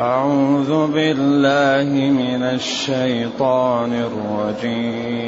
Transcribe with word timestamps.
أعوذ 0.00 0.92
بالله 0.92 1.92
من 2.10 2.42
الشيطان 2.42 3.92
الرجيم. 3.92 5.20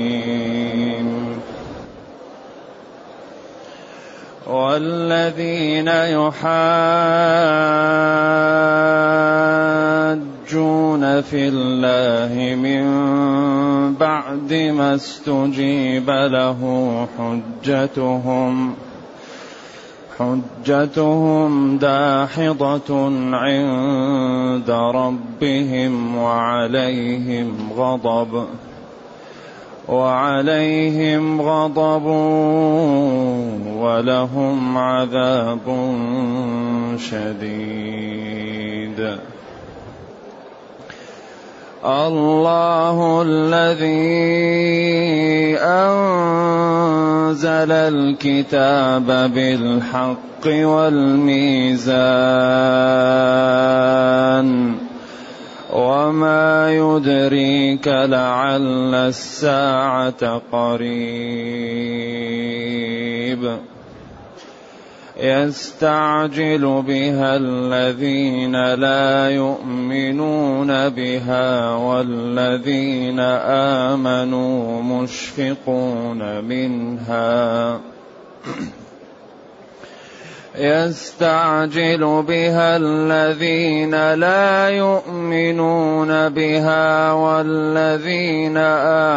والذين 4.46 5.88
يحاجون 5.88 6.42
في 11.20 11.48
الله 11.48 12.54
من 12.57 12.84
بعد 13.95 14.52
ما 14.52 14.95
استجيب 14.95 16.11
له 16.11 16.61
حجتهم 17.18 18.75
حجتهم 20.19 21.79
داحضة 21.79 23.11
عند 23.37 24.71
ربهم 24.71 26.17
وعليهم 26.17 27.73
غضب 27.77 28.47
وعليهم 29.89 31.43
غضب 31.43 32.06
ولهم 33.77 34.79
عذاب 34.79 35.67
شديد. 36.98 38.12
الله 41.84 43.22
الذي 43.27 43.88
أنزل 45.59 47.42
الكتاب 47.72 49.06
بالحق 49.34 50.46
والميزان 50.46 51.92
وما 55.72 56.72
يدريك 56.72 57.88
لعل 57.88 58.94
الساعة 58.94 60.42
قريب 60.52 61.02
يستعجل 65.23 66.83
بها 66.87 67.37
الذين 67.37 68.75
لا 68.75 69.31
يؤمنون 69.31 70.89
بها 70.89 71.75
والذين 71.75 73.20
آمنوا 73.91 74.83
مشفقون 74.83 76.45
منها. 76.45 77.81
يستعجل 80.59 82.25
بها 82.29 82.77
الذين 82.77 84.14
لا 84.14 84.69
يؤمنون 84.69 86.29
بها 86.29 87.12
والذين 87.12 88.57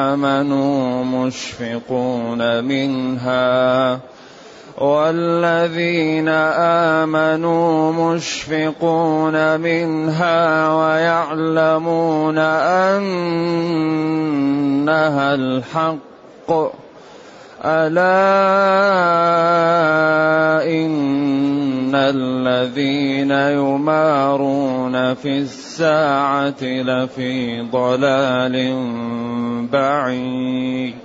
آمنوا 0.10 1.04
مشفقون 1.04 2.64
منها. 2.64 4.15
والذين 4.78 6.28
آمنوا 7.00 7.94
مشفقون 7.94 9.60
منها 9.60 10.70
ويعلمون 10.76 12.38
أنها 12.38 13.06
الحق. 15.36 16.52
ألا 17.66 18.06
إن 20.68 21.96
الذين 21.96 23.32
يمارون 23.32 25.14
في 25.14 25.38
الساعة 25.40 26.64
لفي 26.64 27.62
ضلال 27.72 28.56
بعيد. 29.72 31.05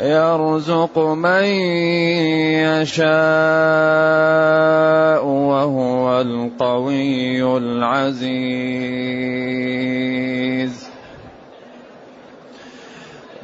يرزق 0.00 0.98
من 0.98 1.44
يشاء 2.64 3.04
وهو 5.24 6.20
القوي 6.20 7.56
العزيز. 7.56 8.80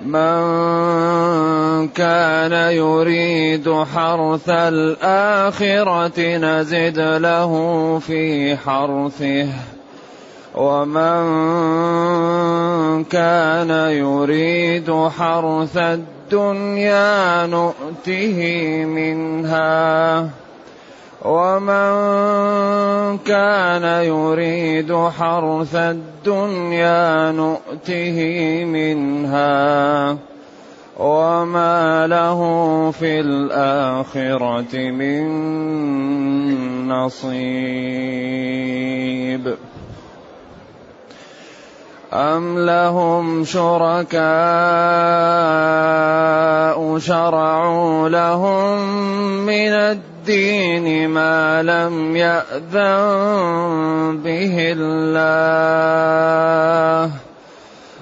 من 0.06 1.88
كان 1.88 2.52
يريد 2.72 3.84
حرث 3.94 4.48
الآخرة 4.48 6.20
نزد 6.36 6.98
له 6.98 7.52
في 7.98 8.56
حرثه. 8.56 9.48
ومن 10.54 11.24
كان 13.04 13.70
يريد 13.90 15.08
حرث 15.18 15.76
الدنيا 15.76 16.15
نؤته 17.46 18.38
منها 18.84 20.30
ومن 21.24 21.88
كان 23.18 24.04
يريد 24.04 24.92
حرث 24.94 25.74
الدنيا 25.74 27.32
نؤته 27.32 28.18
منها 28.64 30.16
وما 30.96 32.06
له 32.06 32.40
في 32.90 33.20
الآخرة 33.20 34.90
من 34.90 35.28
نصيب. 36.88 37.36
أم 42.12 42.58
لهم 42.58 43.44
شركاء 43.44 44.16
شرعوا 46.98 48.08
لهم 48.08 48.78
من 49.46 49.72
الدين 49.72 51.08
ما 51.10 51.62
لم 51.62 52.16
يأذن 52.16 52.96
به 54.24 54.74
الله 54.76 56.06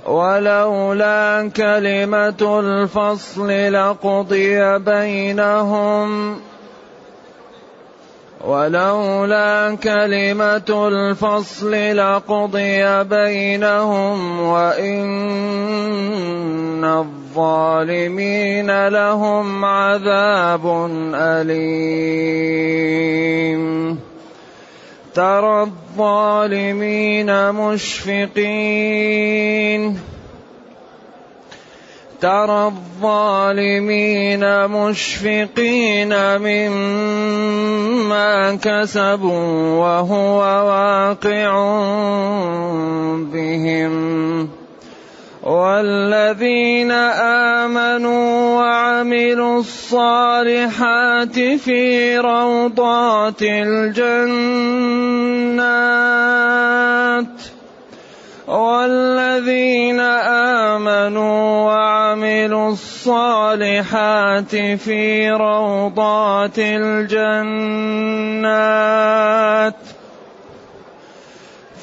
ولولا 0.06 1.50
كلمة 1.56 2.60
الفصل 2.60 3.48
لقضي 3.72 4.78
بينهم 4.78 6.36
ولولا 8.46 9.76
كلمة 9.82 10.88
الفصل 10.88 11.96
لقضي 11.96 13.04
بينهم 13.04 14.40
وإن 14.40 15.04
الظالمين 16.84 18.88
لهم 18.88 19.64
عذاب 19.64 20.90
أليم. 21.14 22.34
ترى 25.14 25.62
الظالمين 25.62 27.52
مشفقين. 27.52 28.54
ترى 32.24 32.72
الظالمين 32.72 34.40
مشفقين 34.66 36.12
مما 36.40 37.44
كسبوا 38.64 39.76
وهو 39.76 40.38
واقع 40.40 41.52
بهم. 43.32 43.94
والذين 45.42 46.90
امنوا 47.60 48.56
وعملوا 48.56 49.60
الصالحات 49.60 51.38
في 51.38 52.18
روضات 52.18 53.42
الجنات 53.42 54.34
والذين 58.46 60.00
آمنوا 60.00 61.64
وعملوا 61.64 62.72
الصالحات 62.72 64.56
في 64.56 65.30
روضات 65.30 66.58
الجنات 66.58 67.94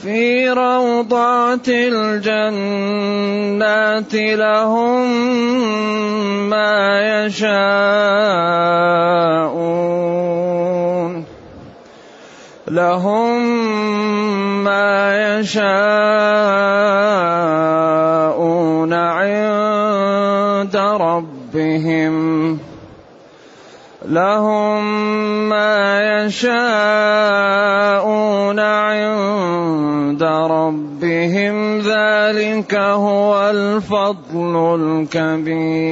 في 0.01 0.49
روضات 0.49 1.69
الجنات 1.69 2.53
لهم 4.13 5.09
ما 6.49 7.01
يشاءون 7.25 8.51
لهم 12.71 13.43
ما 14.63 15.39
يشاءون 15.39 15.71
عند 18.93 20.75
ربهم. 20.75 22.15
لهم 24.05 24.83
ما 25.49 26.01
يشاءون 26.25 26.59
عند 28.59 30.23
ربهم. 30.23 31.79
ذلك 31.79 32.75
هو 32.75 33.49
الفضل 33.49 34.75
الكبير. 34.81 35.91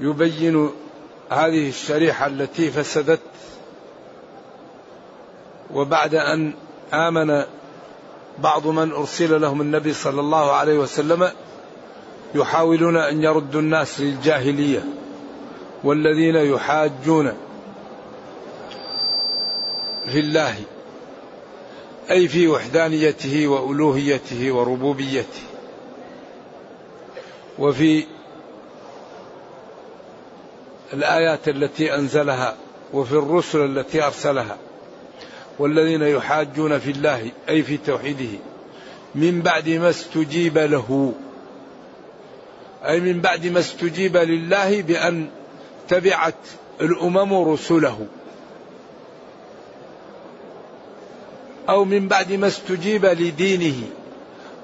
يبين 0.00 0.70
هذه 1.30 1.68
الشريحة 1.68 2.26
التي 2.26 2.70
فسدت 2.70 3.20
وبعد 5.74 6.14
أن 6.14 6.52
آمن 6.94 7.44
بعض 8.38 8.66
من 8.66 8.92
أرسل 8.92 9.40
لهم 9.40 9.60
النبي 9.60 9.92
صلى 9.92 10.20
الله 10.20 10.52
عليه 10.52 10.78
وسلم 10.78 11.30
يحاولون 12.34 12.96
أن 12.96 13.22
يردوا 13.22 13.60
الناس 13.60 14.00
للجاهلية 14.00 14.84
والذين 15.84 16.36
يحاجون 16.36 17.32
في 20.06 20.20
الله 20.20 20.54
أي 22.10 22.28
في 22.28 22.48
وحدانيته 22.48 23.48
وألوهيته 23.48 24.52
وربوبيته 24.52 25.42
وفي 27.58 28.04
الآيات 30.92 31.48
التي 31.48 31.94
أنزلها 31.94 32.56
وفي 32.92 33.12
الرسل 33.12 33.78
التي 33.78 34.02
أرسلها 34.02 34.56
والذين 35.58 36.02
يحاجون 36.02 36.78
في 36.78 36.90
الله 36.90 37.30
أي 37.48 37.62
في 37.62 37.76
توحيده 37.76 38.38
من 39.14 39.42
بعد 39.42 39.68
ما 39.68 39.90
استجيب 39.90 40.58
له 40.58 41.14
أي 42.86 43.00
من 43.00 43.20
بعد 43.20 43.46
ما 43.46 43.60
استجيب 43.60 44.16
لله 44.16 44.82
بأن 44.82 45.28
تبعت 45.88 46.34
الأمم 46.80 47.52
رسله. 47.52 48.06
أو 51.68 51.84
من 51.84 52.08
بعد 52.08 52.32
ما 52.32 52.46
استجيب 52.46 53.06
لدينه 53.06 53.82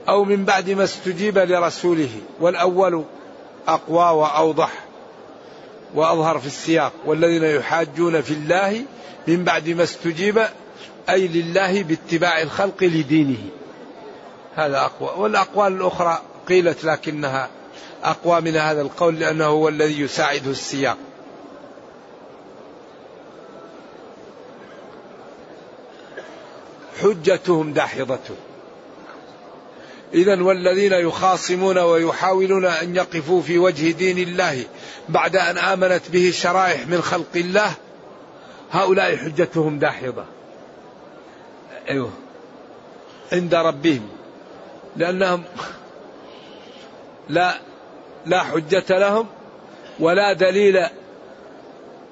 أو 0.08 0.24
من 0.24 0.44
بعد 0.44 0.70
ما 0.70 0.84
استجيب 0.84 1.38
لرسوله 1.38 2.10
والأول 2.40 3.04
أقوى 3.68 4.18
وأوضح. 4.20 4.85
وأظهر 5.96 6.38
في 6.38 6.46
السياق 6.46 6.92
والذين 7.06 7.44
يحاجون 7.44 8.20
في 8.20 8.30
الله 8.30 8.82
من 9.26 9.44
بعد 9.44 9.68
ما 9.68 9.82
استجيب 9.82 10.46
أي 11.10 11.28
لله 11.28 11.82
باتباع 11.82 12.42
الخلق 12.42 12.84
لدينه. 12.84 13.38
هذا 14.54 14.78
أقوى. 14.78 15.22
والأقوال 15.22 15.72
الأخرى 15.72 16.22
قيلت 16.48 16.84
لكنها 16.84 17.48
أقوى 18.04 18.40
من 18.40 18.56
هذا 18.56 18.82
القول 18.82 19.18
لأنه 19.18 19.44
هو 19.44 19.68
الذي 19.68 20.00
يساعده 20.00 20.50
السياق. 20.50 20.96
حجتهم 27.02 27.72
داحضة. 27.72 28.18
إذا 30.16 30.42
والذين 30.42 30.92
يخاصمون 30.92 31.78
ويحاولون 31.78 32.64
أن 32.64 32.96
يقفوا 32.96 33.42
في 33.42 33.58
وجه 33.58 33.90
دين 33.90 34.18
الله 34.18 34.64
بعد 35.08 35.36
أن 35.36 35.58
آمنت 35.58 36.10
به 36.10 36.30
شرائح 36.30 36.86
من 36.86 37.02
خلق 37.02 37.36
الله 37.36 37.72
هؤلاء 38.70 39.16
حجتهم 39.16 39.78
داحضة. 39.78 40.24
أيوه. 41.88 42.10
عند 43.32 43.54
ربهم. 43.54 44.08
لأنهم 44.96 45.44
لا 47.28 47.54
لا 48.26 48.42
حجة 48.42 48.98
لهم 48.98 49.26
ولا 50.00 50.32
دليل 50.32 50.86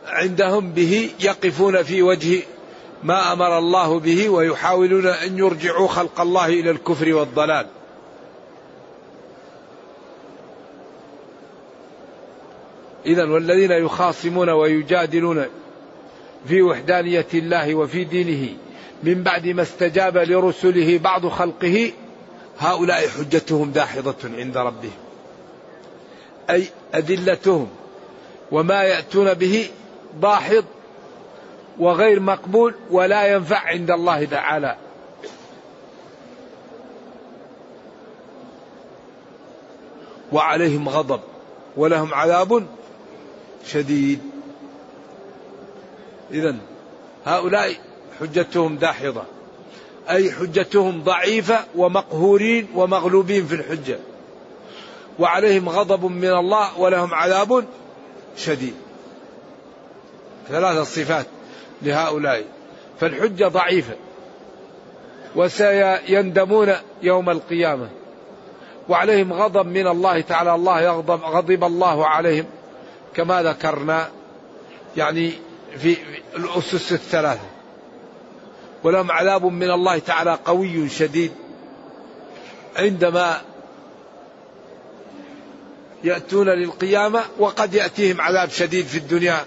عندهم 0.06 0.72
به 0.72 1.10
يقفون 1.20 1.82
في 1.82 2.02
وجه 2.02 2.42
ما 3.02 3.32
أمر 3.32 3.58
الله 3.58 4.00
به 4.00 4.28
ويحاولون 4.28 5.06
أن 5.06 5.38
يرجعوا 5.38 5.88
خلق 5.88 6.20
الله 6.20 6.46
إلى 6.46 6.70
الكفر 6.70 7.14
والضلال. 7.14 7.66
اذا 13.06 13.24
والذين 13.24 13.70
يخاصمون 13.70 14.50
ويجادلون 14.50 15.44
في 16.48 16.62
وحدانية 16.62 17.26
الله 17.34 17.74
وفي 17.74 18.04
دينه 18.04 18.56
من 19.02 19.22
بعد 19.22 19.46
ما 19.46 19.62
استجاب 19.62 20.18
لرسله 20.18 20.98
بعض 20.98 21.26
خلقه 21.26 21.92
هؤلاء 22.58 23.08
حجتهم 23.08 23.70
داحضة 23.70 24.14
عند 24.38 24.56
ربهم. 24.56 24.92
أي 26.50 26.66
أدلتهم 26.94 27.68
وما 28.52 28.82
يأتون 28.82 29.34
به 29.34 29.68
ضاحض 30.20 30.64
وغير 31.78 32.20
مقبول 32.20 32.74
ولا 32.90 33.26
ينفع 33.26 33.58
عند 33.58 33.90
الله 33.90 34.24
تعالى 34.24 34.76
وعليهم 40.32 40.88
غضب 40.88 41.20
ولهم 41.76 42.14
عذاب 42.14 42.66
شديد. 43.66 44.18
اذا 46.30 46.56
هؤلاء 47.24 47.74
حجتهم 48.20 48.76
داحضة. 48.76 49.22
أي 50.10 50.32
حجتهم 50.32 51.02
ضعيفة 51.02 51.64
ومقهورين 51.76 52.68
ومغلوبين 52.74 53.46
في 53.46 53.54
الحجة. 53.54 53.98
وعليهم 55.18 55.68
غضب 55.68 56.04
من 56.04 56.30
الله 56.30 56.78
ولهم 56.78 57.14
عذاب 57.14 57.64
شديد. 58.36 58.74
ثلاث 60.48 60.94
صفات 60.94 61.26
لهؤلاء. 61.82 62.44
فالحجة 63.00 63.48
ضعيفة. 63.48 63.94
وسيندمون 65.36 66.72
يوم 67.02 67.30
القيامة. 67.30 67.88
وعليهم 68.88 69.32
غضب 69.32 69.66
من 69.66 69.86
الله 69.86 70.20
تعالى. 70.20 70.54
الله 70.54 70.80
يغضب 70.80 71.20
غضب 71.24 71.64
الله 71.64 72.06
عليهم. 72.06 72.46
كما 73.14 73.42
ذكرنا 73.42 74.10
يعني 74.96 75.32
في 75.78 75.96
الأسس 76.36 76.92
الثلاثة. 76.92 77.54
ولهم 78.84 79.10
عذاب 79.10 79.44
من 79.44 79.70
الله 79.70 79.98
تعالى 79.98 80.38
قوي 80.44 80.88
شديد 80.88 81.32
عندما 82.76 83.40
يأتون 86.04 86.48
للقيامة 86.48 87.24
وقد 87.38 87.74
يأتيهم 87.74 88.20
عذاب 88.20 88.50
شديد 88.50 88.86
في 88.86 88.98
الدنيا 88.98 89.44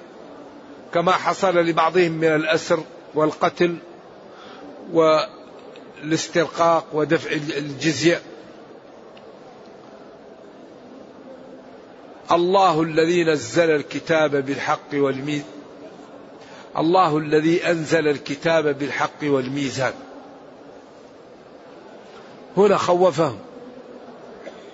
كما 0.94 1.12
حصل 1.12 1.58
لبعضهم 1.58 2.12
من 2.12 2.28
الأسر 2.28 2.84
والقتل 3.16 3.78
والاسترقاق 6.04 6.86
ودفع 6.94 7.32
الجزية. 7.32 8.22
الله 12.32 12.82
الذي 12.82 13.24
نزل 13.24 13.70
الكتاب 13.70 14.36
بالحق 14.36 14.94
والميزان 14.94 15.58
الله 16.78 17.18
الذي 17.18 17.72
أنزل 17.72 18.08
الكتاب 18.08 18.68
بالحق 18.80 19.24
والميزان. 19.24 19.94
هنا 22.58 22.78
خوفهم. 22.78 23.40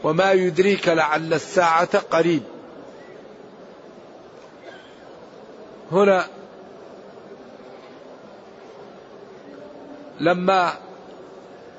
وما 0.04 0.32
يدريك 0.32 0.88
لعل 0.88 1.34
الساعة 1.34 2.00
قريب. 2.00 2.44
هنا 5.92 6.28
لما 10.20 10.74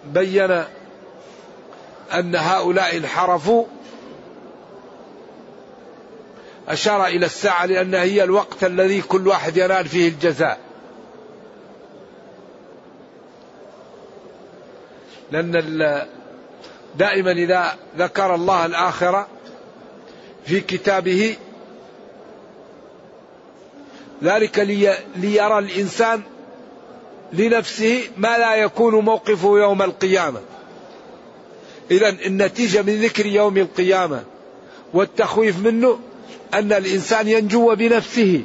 بين 0.05 0.65
أن 2.15 2.37
هؤلاء 2.37 2.97
انحرفوا 2.97 3.65
أشار 6.69 7.07
إلى 7.07 7.27
الساعة 7.27 7.67
لأنها 7.67 8.03
هي 8.03 8.25
الوقت 8.25 8.65
الذي 8.65 9.03
كل 9.03 9.29
واحد 9.29 9.57
ينال 9.57 9.89
فيه 9.89 10.09
الجزاء. 10.09 10.59
لأن 15.33 16.07
دائما 16.99 17.33
إذا 17.33 17.77
ذكر 17.99 18.35
الله 18.35 18.67
الآخرة 18.67 19.29
في 20.47 20.61
كتابه 20.61 21.37
ذلك 24.23 24.59
لي 24.59 24.99
ليرى 25.17 25.59
الإنسان 25.59 26.23
لنفسه 27.33 28.03
ما 28.17 28.39
لا 28.39 28.55
يكون 28.55 28.95
موقفه 28.95 29.59
يوم 29.59 29.83
القيامة. 29.83 30.41
إذا 31.91 32.09
النتيجة 32.09 32.83
من 32.83 33.03
ذكر 33.03 33.27
يوم 33.27 33.59
القيامة 33.59 34.25
والتخويف 34.95 35.59
منه 35.59 35.99
أن 36.55 36.73
الإنسان 36.73 37.29
ينجو 37.29 37.75
بنفسه. 37.75 38.45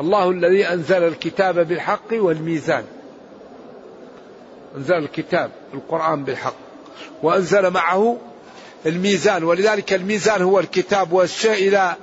الله 0.00 0.30
الذي 0.30 0.66
أنزل 0.66 1.02
الكتاب 1.02 1.68
بالحق 1.68 2.12
والميزان. 2.12 2.84
أنزل 4.76 4.94
الكتاب 4.94 5.50
القرآن 5.74 6.24
بالحق. 6.24 6.56
وأنزل 7.22 7.70
معه 7.70 8.16
الميزان. 8.86 9.44
ولذلك 9.44 9.92
الميزان 9.92 10.42
هو 10.42 10.60
الكتاب. 10.60 11.12
والشيء 11.12 11.52
إذا 11.52 11.96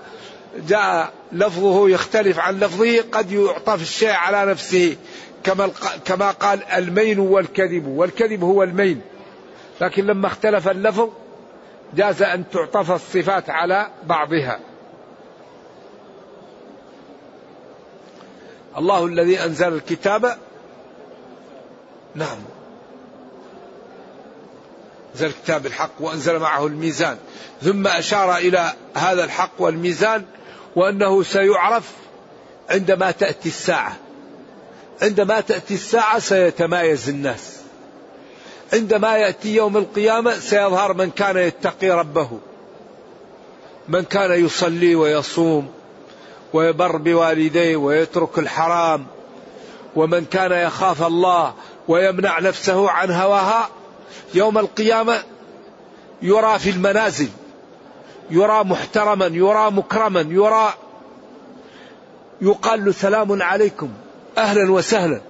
جاء 0.68 1.14
لفظه 1.32 1.90
يختلف 1.90 2.40
عن 2.40 2.60
لفظه 2.60 3.02
قد 3.12 3.32
يعطف 3.32 3.82
الشيء 3.82 4.12
على 4.12 4.52
نفسه. 4.52 4.96
كما 5.44 5.70
كما 6.06 6.32
قال 6.32 6.64
المين 6.64 7.20
والكذب. 7.20 7.88
والكذب 7.88 8.44
هو 8.44 8.64
المين. 8.64 9.02
لكن 9.82 10.06
لما 10.06 10.28
اختلف 10.28 10.68
اللفظ 10.68 11.10
جاز 11.94 12.22
أن 12.22 12.44
تعطف 12.50 12.92
الصفات 12.92 13.50
على 13.50 13.88
بعضها. 14.04 14.60
الله 18.78 19.06
الذي 19.06 19.44
أنزل 19.44 19.74
الكتاب. 19.74 20.38
نعم. 22.16 22.38
أنزل 25.14 25.28
الكتاب 25.28 25.66
الحق 25.66 25.92
وأنزل 26.00 26.40
معه 26.40 26.68
الميزان. 26.68 27.18
ثم 27.62 27.88
أشار 27.88 28.38
إلى 28.38 28.74
هذا 28.96 29.24
الحق 29.24 29.52
والميزان 29.60 30.26
وأنه 30.76 31.24
سيعرف 31.24 31.92
عندما 32.70 33.12
تأتي 33.12 33.50
الساعة. 33.50 33.96
عندما 35.02 35.42
تأتي 35.42 35.74
الساعة 35.74 36.20
سيتمايز 36.20 37.10
الناس. 37.10 37.55
عندما 38.76 39.18
يأتي 39.18 39.56
يوم 39.56 39.78
القيامة 39.78 40.34
سيظهر 40.40 40.94
من 40.94 41.10
كان 41.12 41.38
يتقي 41.38 41.90
ربه. 41.90 42.30
من 43.88 44.04
كان 44.04 44.46
يصلي 44.46 44.96
ويصوم 44.96 45.68
ويبر 46.54 46.98
بوالديه 46.98 47.76
ويترك 47.76 48.40
الحرام. 48.40 49.06
ومن 49.96 50.26
كان 50.26 50.52
يخاف 50.52 51.04
الله 51.04 51.54
ويمنع 51.88 52.40
نفسه 52.40 52.90
عن 52.90 53.12
هواها 53.12 53.70
يوم 54.34 54.58
القيامة 54.58 55.24
يرى 56.22 56.60
في 56.60 56.70
المنازل 56.70 57.30
يرى 58.32 58.64
محترما 58.64 59.26
يرى 59.26 59.72
مكرما 59.72 60.22
يرى 60.30 60.74
يقال 62.42 62.86
له 62.86 62.92
سلام 62.92 63.42
عليكم 63.42 63.90
أهلا 64.38 64.72
وسهلا. 64.72 65.22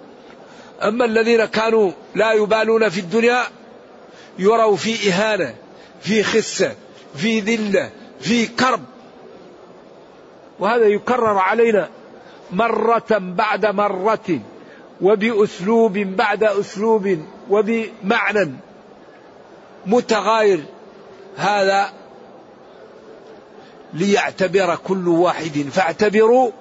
أما 0.84 1.06
الذين 1.06 1.46
كانوا 1.46 1.92
لا 2.16 2.32
يبالون 2.34 2.90
في 2.90 3.00
الدنيا 3.00 3.44
يروا 4.40 4.76
في 4.76 5.10
إهانة 5.10 5.56
في 6.02 6.24
خسة 6.24 6.76
في 7.16 7.40
ذلة 7.40 7.90
في 8.20 8.46
كرب. 8.46 8.84
وهذا 10.60 10.86
يكرر 10.86 11.38
علينا 11.38 11.90
مرة 12.52 13.06
بعد 13.12 13.66
مرة 13.66 14.40
وبأسلوب 15.02 15.94
بعد 15.94 16.44
أسلوب 16.44 17.18
وبمعنى 17.50 18.52
متغاير. 19.86 20.64
هذا 21.38 21.94
ليعتبر 23.94 24.76
كل 24.76 25.08
واحد 25.08 25.66
فاعتبروا 25.72 26.52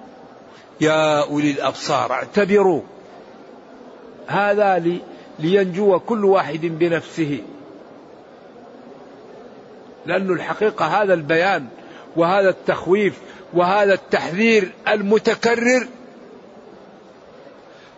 يا 0.81 1.23
أولي 1.23 1.51
الأبصار 1.51 2.13
اعتبروا. 2.13 2.83
هذا 4.27 4.79
لي 4.79 5.01
لينجو 5.39 5.99
كل 5.99 6.25
واحد 6.25 6.61
بنفسه. 6.61 7.39
لأن 10.07 10.31
الحقيقة 10.31 11.03
هذا 11.03 11.15
البيان 11.15 11.67
وهذا 12.17 12.49
التخويف 12.49 13.19
وهذا 13.55 13.95
التحذير 13.95 14.73
المتكرر 14.89 15.89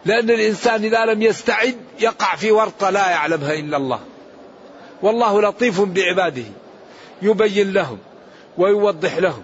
لأن 0.05 0.31
الإنسان 0.31 0.85
إذا 0.85 1.05
لم 1.05 1.23
يستعد 1.23 1.77
يقع 2.01 2.37
في 2.37 2.51
ورطة 2.51 2.91
لا 2.91 3.11
يعلمها 3.11 3.55
إلا 3.55 3.77
الله. 3.77 4.01
والله 5.03 5.43
لطيف 5.43 5.81
بعباده. 5.81 6.45
يبين 7.23 7.73
لهم 7.73 7.99
ويوضح 8.59 9.19
لهم 9.19 9.43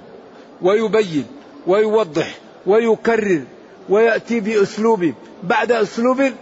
ويبين 0.62 1.26
ويوضح 1.66 2.34
ويكرر 2.66 3.44
ويأتي 3.88 4.40
بأسلوب 4.40 5.14
بعد 5.42 5.72
أسلوب 5.72 6.32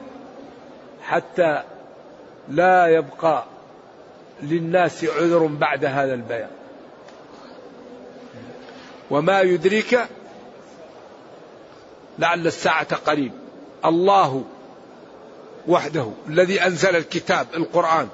حتى 1.10 1.62
لا 2.48 2.86
يبقى 2.86 3.44
للناس 4.42 5.04
عذر 5.04 5.46
بعد 5.46 5.84
هذا 5.84 6.14
البيان. 6.14 6.50
وما 9.10 9.40
يدريك 9.40 10.00
لعل 12.18 12.46
الساعة 12.46 12.94
قريب. 12.94 13.32
الله 13.84 14.44
وحده 15.68 16.10
الذي 16.28 16.66
أنزل 16.66 16.96
الكتاب 16.96 17.46
القرآن 17.54 18.08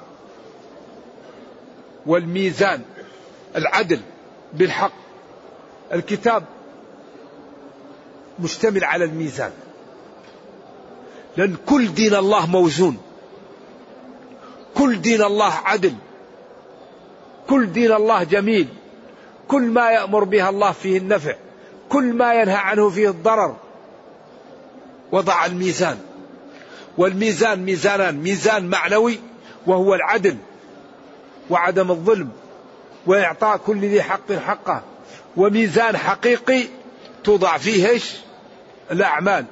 والميزان 2.05 2.81
العدل 3.55 3.99
بالحق. 4.53 4.93
الكتاب 5.93 6.43
مشتمل 8.39 8.83
على 8.83 9.05
الميزان. 9.05 9.51
لأن 11.37 11.55
كل 11.65 11.93
دين 11.93 12.15
الله 12.15 12.45
موزون. 12.45 12.97
كل 14.75 15.01
دين 15.01 15.21
الله 15.23 15.53
عدل. 15.65 15.93
كل 17.49 17.71
دين 17.71 17.91
الله 17.91 18.23
جميل. 18.23 18.67
كل 19.47 19.61
ما 19.61 19.91
يأمر 19.91 20.23
به 20.23 20.49
الله 20.49 20.71
فيه 20.71 20.97
النفع. 20.97 21.35
كل 21.89 22.13
ما 22.13 22.33
ينهى 22.33 22.55
عنه 22.55 22.89
فيه 22.89 23.09
الضرر. 23.09 23.55
وضع 25.11 25.45
الميزان. 25.45 25.97
والميزان 26.97 27.63
ميزانان. 27.63 28.15
ميزان 28.15 28.69
معنوي 28.69 29.19
وهو 29.67 29.95
العدل 29.95 30.37
وعدم 31.49 31.91
الظلم 31.91 32.29
وإعطاء 33.05 33.57
كل 33.57 33.79
ذي 33.79 34.01
حق 34.01 34.31
حقه. 34.31 34.81
وميزان 35.37 35.97
حقيقي 35.97 36.63
توضع 37.23 37.57
فيه؟ 37.57 37.99
الأعمال. 38.91 39.45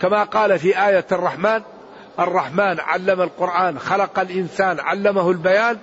كما 0.00 0.24
قال 0.24 0.58
في 0.58 0.88
آية 0.88 1.06
الرحمن 1.12 1.62
الرحمن 2.18 2.80
علم 2.80 3.20
القرآن 3.20 3.78
خلق 3.78 4.18
الإنسان 4.18 4.80
علمه 4.80 5.30
البيان 5.30 5.78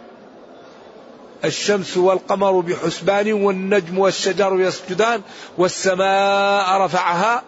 الشمس 1.46 1.98
والقمر 1.98 2.60
بحسبان 2.60 3.34
والنجم 3.34 4.00
والشجر 4.00 4.60
يسجدان 4.60 5.22
والسماء 5.58 6.82
رفعها 6.82 7.44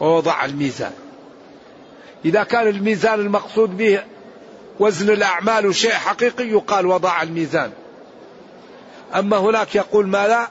ووضع 0.00 0.44
الميزان. 0.44 0.92
إذا 2.24 2.42
كان 2.42 2.68
الميزان 2.68 3.20
المقصود 3.20 3.76
به 3.76 4.02
وزن 4.80 5.10
الأعمال 5.10 5.74
شيء 5.74 5.92
حقيقي 5.92 6.48
يقال 6.48 6.86
وضع 6.86 7.22
الميزان. 7.22 7.70
أما 9.14 9.36
هناك 9.36 9.74
يقول 9.74 10.06
ماذا؟ 10.06 10.48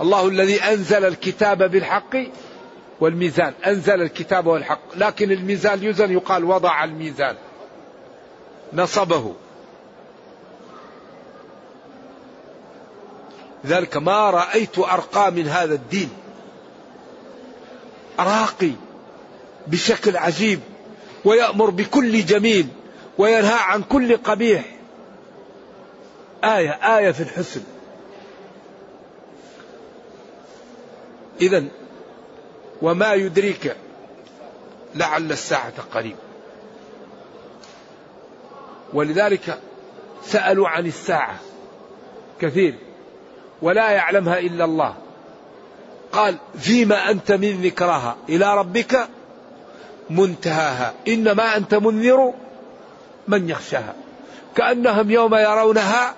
الله 0.00 0.28
الذي 0.28 0.62
أنزل 0.62 1.04
الكتاب 1.04 1.70
بالحق 1.70 2.16
والميزان. 3.00 3.52
أنزل 3.66 4.02
الكتاب 4.02 4.46
والحق. 4.46 4.96
لكن 4.96 5.30
الميزان 5.30 5.84
يزن 5.84 6.12
يقال 6.12 6.44
وضع 6.44 6.84
الميزان. 6.84 7.36
نصبه. 8.72 9.34
لذلك 13.64 13.96
ما 13.96 14.30
رأيت 14.30 14.78
أرقى 14.78 15.32
من 15.32 15.48
هذا 15.48 15.74
الدين. 15.74 16.10
راقي 18.18 18.72
بشكل 19.66 20.16
عجيب. 20.16 20.60
ويأمر 21.24 21.70
بكل 21.70 22.24
جميل. 22.24 22.66
وينهى 23.18 23.58
عن 23.60 23.82
كل 23.82 24.16
قبيح. 24.16 24.64
آية 26.44 26.70
آية 26.70 27.10
في 27.10 27.22
الحسن. 27.22 27.62
إذا 31.40 31.64
وما 32.82 33.14
يدريك 33.14 33.76
لعل 34.94 35.32
الساعة 35.32 35.72
قريب. 35.94 36.16
ولذلك 38.92 39.58
سألوا 40.24 40.68
عن 40.68 40.86
الساعة 40.86 41.38
كثير 42.40 42.74
ولا 43.62 43.90
يعلمها 43.90 44.38
إلا 44.38 44.64
الله. 44.64 44.94
قال 46.12 46.36
فيما 46.58 47.10
أنت 47.10 47.32
من 47.32 47.62
ذكرها 47.62 48.16
إلى 48.28 48.58
ربك 48.58 49.08
منتهاها. 50.10 50.94
إنما 51.08 51.56
أنت 51.56 51.74
منذر 51.74 52.32
من 53.28 53.50
يخشاها. 53.50 53.94
كأنهم 54.56 55.10
يوم 55.10 55.34
يرونها 55.34 56.14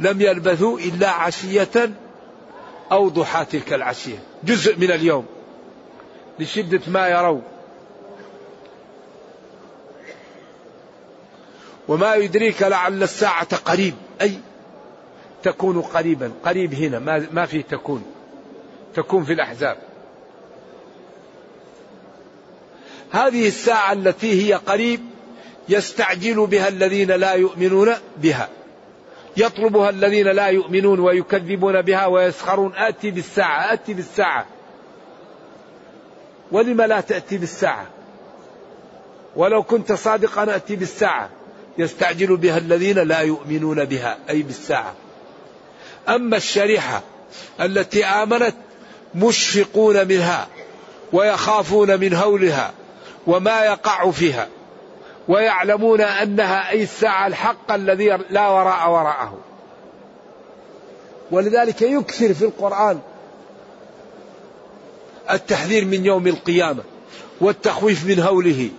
لم 0.00 0.20
يلبثوا 0.20 0.78
إلا 0.78 1.10
عشية 1.10 1.90
أو 2.92 3.08
ضحى 3.08 3.44
تلك 3.44 3.72
العشية. 3.72 4.18
جزء 4.44 4.76
من 4.78 4.90
اليوم. 4.90 5.26
لشدة 6.38 6.80
ما 6.86 7.08
يروا. 7.08 7.40
وما 11.88 12.14
يدريك 12.14 12.62
لعل 12.62 13.02
الساعة 13.02 13.56
قريب. 13.56 13.94
أي 14.20 14.38
تكون 15.42 15.80
قريبا. 15.80 16.32
قريب 16.44 16.74
هنا. 16.74 16.98
ما, 17.32 17.46
فيه 17.46 17.62
تكون. 17.62 18.04
تكون 18.94 19.24
في 19.24 19.32
الأحزاب. 19.32 19.76
هذه 23.10 23.46
الساعة 23.46 23.92
التي 23.92 24.46
هي 24.46 24.54
قريب 24.54 25.00
يستعجل 25.68 26.46
بها 26.46 26.68
الذين 26.68 27.10
لا 27.10 27.32
يؤمنون 27.32 27.92
بها. 28.16 28.48
يطلبها 29.36 29.90
الذين 29.90 30.26
لا 30.26 30.46
يؤمنون 30.46 31.00
ويكذبون 31.00 31.82
بها 31.82 32.06
ويسخرون. 32.06 32.72
آتي 32.76 33.10
بالساعة. 33.10 33.72
آتي 33.72 33.94
بالساعة. 33.94 34.46
ولم 36.52 36.82
لا 36.82 37.00
تأتي 37.00 37.38
بالساعة؟ 37.38 37.86
ولو 39.36 39.62
كنت 39.62 39.92
صادقا 39.92 40.56
أتي 40.56 40.76
بالساعة. 40.76 41.28
يستعجل 41.78 42.36
بها 42.36 42.58
الذين 42.58 42.98
لا 42.98 43.20
يؤمنون 43.20 43.84
بها 43.84 44.18
أي 44.30 44.42
بالساعة. 44.42 44.94
أما 46.08 46.36
الشريحة 46.36 47.02
التي 47.60 48.04
آمنت 48.04 48.54
مشفقون 49.14 50.08
منها 50.08 50.48
ويخافون 51.12 52.00
من 52.00 52.14
هولها 52.14 52.72
وما 53.26 53.64
يقع 53.64 54.10
فيها 54.10 54.48
ويعلمون 55.28 56.00
أنها 56.00 56.70
أي 56.70 56.82
الساعة 56.82 57.26
الحق 57.26 57.72
الذي 57.72 58.18
لا 58.30 58.48
وراء 58.48 58.90
وراءه. 58.90 59.38
ولذلك 61.30 61.82
يكثر 61.82 62.34
في 62.34 62.44
القرآن 62.44 63.00
التحذير 65.30 65.84
من 65.84 66.06
يوم 66.06 66.26
القيامة 66.26 66.82
والتخويف 67.40 68.06
من 68.06 68.20
هوله 68.20 68.70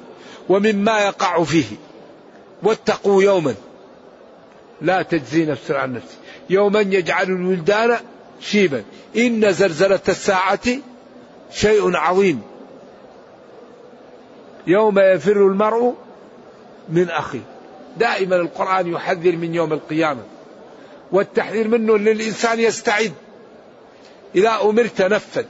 ومما 0.50 1.00
يقع 1.00 1.44
فيه. 1.44 1.76
واتقوا 2.64 3.24
يوما 3.24 3.56
لا 4.82 5.02
تجزي 5.02 5.46
نفس 5.46 5.72
عن 5.72 5.94
نفس. 5.94 6.18
يوما 6.50 6.80
يجعل 6.80 7.26
الولدان 7.26 7.98
شيبا. 8.42 8.84
إن 9.18 9.54
زلزلة 9.54 10.00
الساعة 10.10 10.68
شيء 11.52 11.98
عظيم. 11.98 12.42
يوم 14.68 15.00
يفر 15.00 15.48
المرء 15.48 15.94
من 16.90 17.10
أخيه. 17.10 17.44
دائما 17.98 18.36
القرآن 18.36 18.88
يحذر 18.88 19.36
من 19.36 19.56
يوم 19.56 19.74
القيامة. 19.74 20.22
والتحذير 21.12 21.68
منه 21.68 21.96
أن 21.96 22.08
الإنسان 22.08 22.60
يستعد. 22.60 23.14
إذا 24.36 24.60
أمرت 24.64 25.02
نفذ 25.02 25.46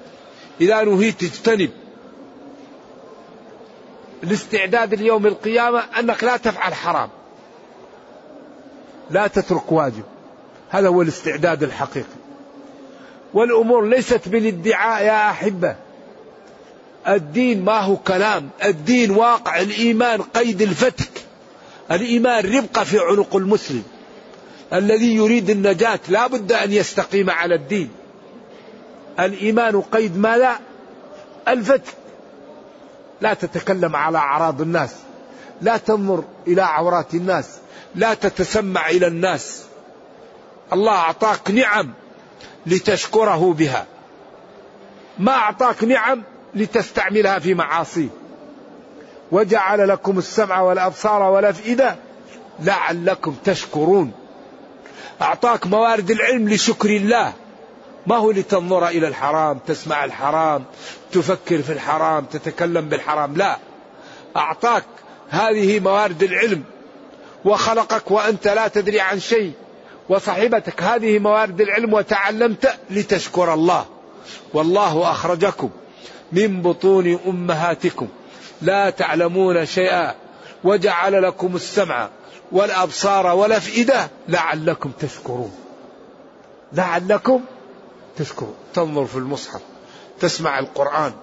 إذا 0.62 0.84
نهيت 0.84 1.24
اجتنب. 1.24 1.70
الاستعداد 4.24 4.94
ليوم 4.94 5.26
القيامة 5.26 5.80
أنك 6.00 6.24
لا 6.24 6.38
تفعل 6.38 6.74
حرام. 6.74 7.10
لا 9.12 9.28
تترك 9.28 9.72
واجب. 9.72 10.04
هذا 10.70 10.88
هو 10.88 11.02
الاستعداد 11.02 11.64
الحقيقي. 11.64 12.08
والأمور 13.34 13.86
ليست 13.86 14.30
بالادعاء 14.30 15.04
يا 15.04 15.30
أحبة. 15.30 15.76
الدين 17.08 17.66
ما 17.66 17.80
هو 17.80 17.96
كلام. 17.96 18.50
الدين 18.66 19.12
واقع. 19.12 19.62
الإيمان 19.62 20.22
قيد 20.22 20.62
الفتك. 20.62 21.12
الإيمان 21.92 22.58
ربقة 22.58 22.84
في 22.84 23.00
عنق 23.00 23.36
المسلم. 23.36 23.84
الذي 24.74 25.16
يريد 25.16 25.50
النجاة 25.50 26.00
لا 26.08 26.28
بد 26.28 26.52
أن 26.52 26.74
يستقيم 26.74 27.30
على 27.30 27.56
الدين. 27.56 27.90
الإيمان 29.20 29.82
قيد 29.82 30.18
ما 30.18 30.38
لا 30.38 30.58
الفتك 31.48 31.94
لا 33.22 33.34
تتكلم 33.34 33.96
على 33.96 34.18
أعراض 34.18 34.62
الناس 34.62 34.96
لا 35.62 35.78
تنظر 35.78 36.24
إلى 36.48 36.62
عورات 36.62 37.14
الناس 37.14 37.58
لا 37.96 38.14
تتسمع 38.14 38.90
إلى 38.90 39.08
الناس. 39.08 39.64
الله 40.74 40.92
أعطاك 40.92 41.52
نعم 41.52 41.94
لتشكره 42.66 43.54
بها. 43.54 43.86
ما 45.20 45.32
أعطاك 45.32 45.84
نعم 45.84 46.24
لتستعملها 46.56 47.40
في 47.40 47.54
معاصيه. 47.54 48.10
وجعل 49.32 49.88
لكم 49.88 50.18
السمع 50.18 50.62
والأبصار 50.62 51.22
والأفئدة 51.22 51.96
لعلكم 52.60 53.36
تشكرون. 53.44 54.12
أعطاك 55.22 55.68
موارد 55.68 56.12
العلم 56.12 56.50
لشكر 56.50 56.90
الله. 56.90 57.34
ما 58.08 58.16
هو 58.16 58.32
لتنظر 58.32 58.88
إلى 58.88 59.08
الحرام 59.08 59.58
تسمع 59.58 60.06
الحرام 60.06 60.64
تفكر 61.12 61.62
في 61.62 61.74
الحرام 61.74 62.26
تتكلم 62.26 62.90
بالحرام 62.90 63.36
لا. 63.36 63.58
أعطاك 64.38 64.84
هذه 65.30 65.80
موارد 65.80 66.24
العلم 66.24 66.64
وخلقك 67.46 68.12
وأنت 68.12 68.48
لا 68.48 68.68
تدري 68.68 69.00
عن 69.00 69.20
شيء 69.20 69.54
وصاحبتك 70.10 70.84
هذه 70.84 71.20
موارد 71.20 71.62
العلم 71.62 71.94
وتعلمت 71.94 72.76
لتشكر 72.90 73.54
الله. 73.54 73.86
والله 74.54 75.12
أخرجكم 75.12 75.70
من 76.32 76.62
بطون 76.62 77.20
أمهاتكم. 77.28 78.08
لا 78.62 78.90
تعلمون 78.90 79.66
شيئا 79.66 80.16
وجعل 80.64 81.24
لكم 81.24 81.56
السمع 81.56 82.10
والأبصار 82.52 83.28
والأفئدة 83.28 84.10
لعلكم 84.28 84.92
تشكرون. 85.00 85.52
لعلكم 86.74 87.42
تشكرون 88.18 88.54
تنظر 88.74 89.06
في 89.06 89.16
المصحف 89.16 89.62
تسمع 90.20 90.60
القرآن. 90.60 91.14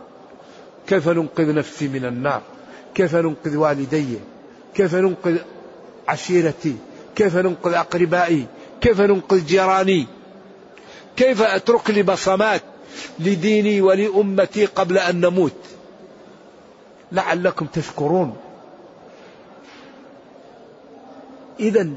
كيف 0.86 1.08
ننقذ 1.08 1.54
نفسي 1.54 1.88
من 1.88 2.04
النار؟ 2.04 2.42
كيف 2.94 3.14
ننقذ 3.14 3.56
والدي؟ 3.56 4.18
كيف 4.74 4.94
ننقذ 4.94 5.36
عشيرتي؟ 6.08 6.76
كيف 7.16 7.36
ننقذ 7.36 7.72
أقربائي؟ 7.72 8.46
كيف 8.80 9.00
ننقذ 9.00 9.46
جيراني؟ 9.46 10.06
كيف 11.16 11.42
أترك 11.42 11.90
لي 11.90 12.02
بصمات 12.02 12.62
لديني 13.18 13.80
ولأمتي 13.80 14.66
قبل 14.66 14.98
أن 14.98 15.20
نموت؟ 15.20 15.52
لعلكم 17.12 17.66
تشكرون. 17.66 18.36
إذا 21.60 21.88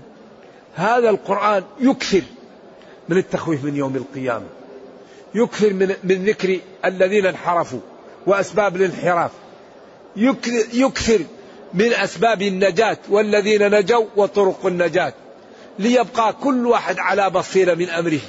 هذا 0.75 1.10
القرآن 1.10 1.63
يكثر 1.79 2.21
من 3.10 3.17
التخويف 3.17 3.63
من 3.63 3.75
يوم 3.75 3.95
القيامة. 3.95 4.45
يكثر 5.36 5.74
من, 5.74 5.96
من 6.04 6.26
ذكر 6.26 6.60
الذين 6.86 7.26
انحرفوا 7.26 7.80
وأسباب 8.26 8.76
الانحراف. 8.76 9.32
يكثر 10.74 11.19
من 11.74 11.93
أسباب 11.93 12.41
النجاة 12.41 12.98
والذين 13.10 13.76
نجوا 13.76 14.06
وطرق 14.15 14.65
النجاة. 14.65 15.13
ليبقى 15.80 16.34
كل 16.34 16.67
واحد 16.67 17.00
على 17.00 17.30
بصيرة 17.30 17.74
من 17.74 17.89
أمره. 17.89 18.19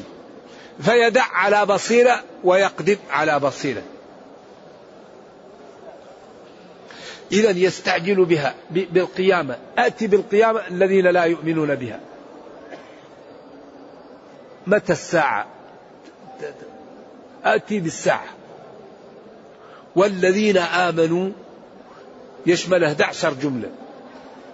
فيدع 0.80 1.24
على 1.32 1.66
بصيرة 1.66 2.22
ويقدم 2.44 2.96
على 3.10 3.40
بصيرة. 3.40 3.82
إذا 7.32 7.50
يستعجل 7.50 8.24
بها 8.24 8.54
بالقيامة. 8.70 9.58
آتي 9.78 10.06
بالقيامة 10.06 10.60
الذين 10.70 11.06
لا 11.06 11.24
يؤمنون 11.24 11.74
بها. 11.74 12.00
متى 14.66 14.92
الساعة؟ 14.92 15.46
آتي 17.44 17.80
بالساعة. 17.80 18.24
والذين 19.96 20.56
آمنوا 20.56 21.30
يشمل 22.46 22.84
11 22.84 23.34
جملة. 23.34 23.70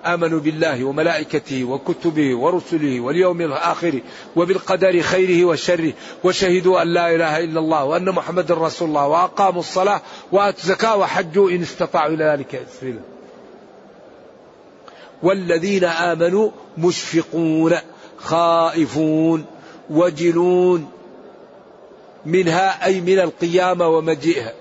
آمنوا 0.07 0.40
بالله 0.40 0.85
وملائكته 0.85 1.64
وكتبه 1.64 2.37
ورسله 2.37 3.00
واليوم 3.00 3.40
الآخر 3.40 4.00
وبالقدر 4.37 5.00
خيره 5.03 5.44
وشره 5.44 5.92
وشهدوا 6.24 6.83
أن 6.83 6.88
لا 6.94 7.14
إله 7.14 7.38
إلا 7.38 7.61
الله 7.61 7.85
وأن 7.85 8.05
محمد 8.05 8.53
رسول 8.53 8.88
الله 8.88 9.07
وأقاموا 9.09 9.61
الصلاة 9.61 10.00
وآتوا 10.33 10.61
الزكاة 10.61 10.96
وحجوا 10.96 11.50
إن 11.50 11.62
استطاعوا 11.62 12.14
إلى 12.14 12.24
ذلك 12.24 12.66
سبيلا. 12.81 13.00
والذين 15.22 15.85
آمنوا 15.85 16.50
مشفقون 16.79 17.74
خائفون 18.18 19.44
وجلون. 19.90 20.99
منها 22.26 22.85
أي 22.85 23.00
من 23.00 23.18
القيامة 23.18 23.88
ومجيئها. 23.88 24.52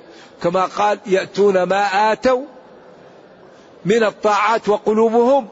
كما 0.44 0.66
قال 0.66 1.00
يأتون 1.06 1.64
ما 1.64 2.12
آتوا 2.12 2.42
من 3.86 4.04
الطاعات 4.04 4.70
وقلوبهم 4.70 5.48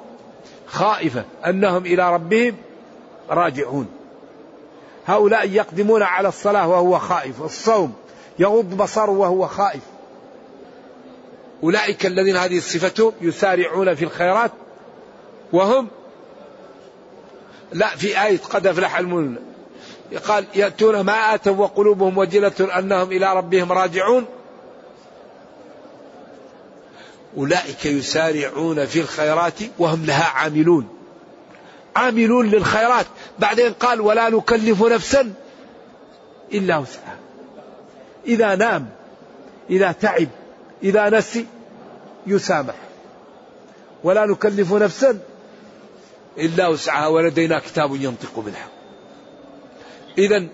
خائفة 0.68 1.24
أنهم 1.46 1.86
إلى 1.86 2.14
ربهم 2.14 2.56
راجعون. 3.30 3.88
هؤلاء 5.08 5.50
يقدمون 5.50 6.04
على 6.04 6.28
الصلاة 6.28 6.68
وهو 6.68 7.00
خائف. 7.00 7.42
الصوم 7.42 7.94
يغض 8.40 8.78
بصره 8.78 9.12
وهو 9.12 9.48
خائف. 9.48 9.82
أولئك 11.64 12.06
الذين 12.06 12.38
هذه 12.38 12.60
صفتهم 12.60 13.12
يسارعون 13.22 13.96
في 13.96 14.04
الخيرات 14.04 14.52
وهم 15.54 15.88
لا 17.74 17.88
في 17.88 18.24
آية 18.24 18.40
قد 18.50 18.68
أفلح 18.68 18.98
المؤمنون. 18.98 19.57
قال 20.16 20.46
يأتون 20.56 21.00
ما 21.00 21.36
آتوا 21.36 21.56
وقلوبهم 21.56 22.18
وجلة 22.18 22.80
أنهم 22.80 23.12
إلى 23.12 23.34
ربهم 23.34 23.72
راجعون. 23.72 24.26
أولئك 27.38 27.86
يسارعون 27.86 28.86
في 28.86 29.00
الخيرات 29.00 29.60
وهم 29.80 30.06
لها 30.06 30.24
عاملون. 30.24 30.88
عاملون 31.96 32.50
للخيرات. 32.50 33.06
بعدين 33.40 33.74
قال 33.74 34.02
ولا 34.02 34.30
نكلف 34.30 34.84
نفسا 34.84 35.34
إلا 36.54 36.78
وسعها. 36.78 37.18
إذا 38.26 38.56
نام 38.56 38.90
إذا 39.70 39.92
تعب 39.92 40.28
إذا 40.84 41.10
نسي 41.10 41.46
يسامح. 42.28 42.76
ولا 44.04 44.26
نكلف 44.26 44.74
نفسا 44.74 45.20
إلا 46.38 46.68
وسعها. 46.68 47.08
ولدينا 47.08 47.60
كتاب 47.60 47.96
ينطق 47.96 48.40
بالحق. 48.40 48.77
إذا 50.18 50.48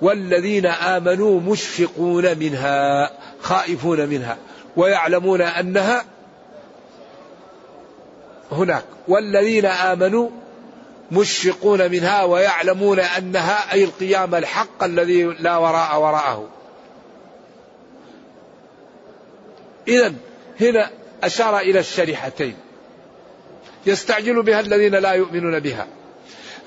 والذين 0.00 0.66
آمنوا 0.66 1.40
مشفقون 1.40 2.38
منها 2.38 3.10
خائفون 3.40 4.08
منها 4.08 4.36
ويعلمون 4.76 5.40
أنها 5.40 6.04
هناك. 8.52 8.84
والذين 9.08 9.66
آمنوا 9.66 10.30
مشفقون 11.12 11.90
منها 11.90 12.22
ويعلمون 12.22 13.00
أنها 13.00 13.72
أي 13.72 13.84
القيامة 13.84 14.38
الحق 14.38 14.84
الذي 14.84 15.24
لا 15.24 15.56
وراء 15.56 16.00
وراءه. 16.00 16.48
إذا 19.88 20.14
هنا 20.60 20.90
أشار 21.22 21.58
إلى 21.58 21.78
الشريحتين. 21.78 22.56
يستعجل 23.86 24.42
بها 24.42 24.60
الذين 24.60 24.94
لا 24.94 25.12
يؤمنون 25.12 25.60
بها. 25.60 25.86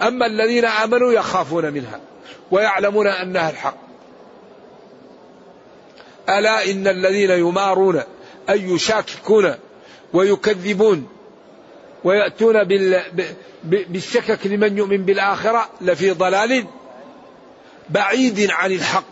أما 0.02 0.26
الذين 0.26 0.66
آمنوا 0.66 1.12
يخافون 1.12 1.74
منها 1.74 2.00
ويعلمون 2.52 3.08
أنها 3.08 3.50
الحق. 3.50 3.78
ألا 6.30 6.72
إن 6.72 6.88
الذين 6.88 7.32
يمارون 7.32 8.02
أي 8.50 8.64
يشاككون 8.64 9.56
ويكذبون 10.14 11.10
ويأتون 12.04 12.64
بالشكك 13.64 14.48
لمن 14.48 14.78
يؤمن 14.78 15.06
بالآخرة 15.06 15.70
لفي 15.82 16.12
ضلال 16.12 16.66
بعيد 17.90 18.52
عن 18.52 18.72
الحق. 18.72 19.04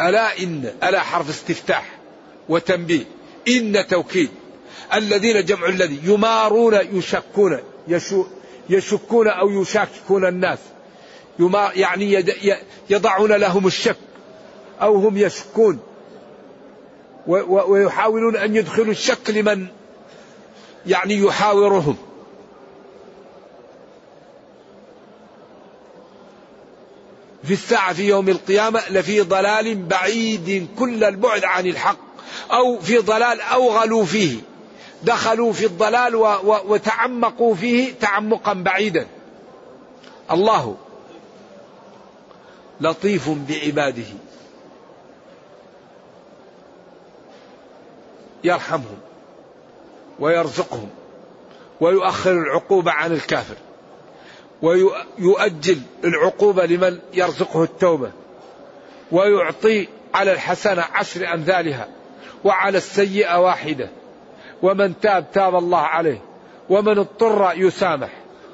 ألا 0.00 0.38
إن 0.38 0.72
ألا 0.82 1.00
حرف 1.00 1.28
استفتاح 1.28 1.98
وتنبيه. 2.48 3.04
إن 3.48 3.86
توكيد. 3.86 4.30
الذين 4.94 5.44
جمع 5.44 5.68
الذي 5.68 6.00
يمارون 6.04 6.78
يشكون 6.92 7.58
يشو 7.88 8.24
يشكون 8.70 9.28
أو 9.28 9.62
يشاككون 9.62 10.28
الناس. 10.28 10.58
يعني 11.74 12.24
يضعون 12.90 13.32
لهم 13.32 13.66
الشك 13.66 13.96
أو 14.82 14.96
هم 14.96 15.16
يشكون. 15.16 15.78
ويحاولون 17.26 18.36
أن 18.36 18.56
يدخلوا 18.56 18.90
الشك 18.90 19.30
لمن 19.30 19.66
يعني 20.86 21.16
يحاورهم. 21.18 21.96
في 27.44 27.52
الساعة 27.52 27.92
في 27.92 28.08
يوم 28.08 28.28
القيامة 28.28 28.82
لفي 28.90 29.20
ضلال 29.20 29.74
بعيد 29.74 30.68
كل 30.78 31.04
البعد 31.04 31.44
عن 31.44 31.66
الحق 31.66 31.98
أو 32.52 32.80
في 32.80 32.98
ضلال 32.98 33.40
أو 33.40 33.70
غلوا 33.70 34.04
فيه. 34.04 34.36
دخلوا 35.04 35.52
في 35.52 35.66
الضلال 35.66 36.16
وتعمقوا 36.44 37.54
فيه 37.54 37.94
تعمقا 38.00 38.52
بعيدا. 38.52 39.06
الله 40.30 40.76
لطيف 42.80 43.30
بعباده. 43.30 44.04
يرحمهم 48.44 48.98
ويرزقهم 50.20 50.88
ويؤخر 51.80 52.32
العقوبة 52.32 52.90
عن 52.90 53.12
الكافر. 53.12 53.56
ويؤجل 54.62 55.80
العقوبة 56.04 56.66
لمن 56.66 56.98
يرزقه 57.14 57.62
التوبة. 57.62 58.12
ويعطي 59.12 59.88
على 60.14 60.32
الحسنة 60.32 60.84
عشر 60.94 61.34
أمثالها 61.34 61.88
وعلى 62.44 62.78
السيئة 62.78 63.40
واحدة. 63.40 63.88
ومن 64.64 65.00
تاب 65.00 65.32
تاب 65.32 65.56
الله 65.56 65.78
عليه. 65.78 66.20
ومن 66.70 66.98
اضطر 66.98 67.52
يسامح. 67.56 68.08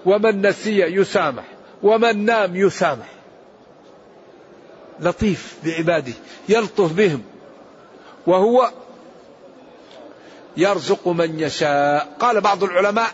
ومن 0.06 0.46
نسي 0.46 0.80
يسامح. 0.80 1.44
ومن 1.82 2.24
نام 2.24 2.56
يسامح. 2.56 3.08
لطيف 5.00 5.54
بعباده 5.64 6.12
يلطف 6.48 6.92
بهم. 6.92 7.22
وهو 8.26 8.70
يرزق 10.56 11.08
من 11.08 11.40
يشاء. 11.40 12.16
قال 12.20 12.40
بعض 12.40 12.64
العلماء 12.64 13.10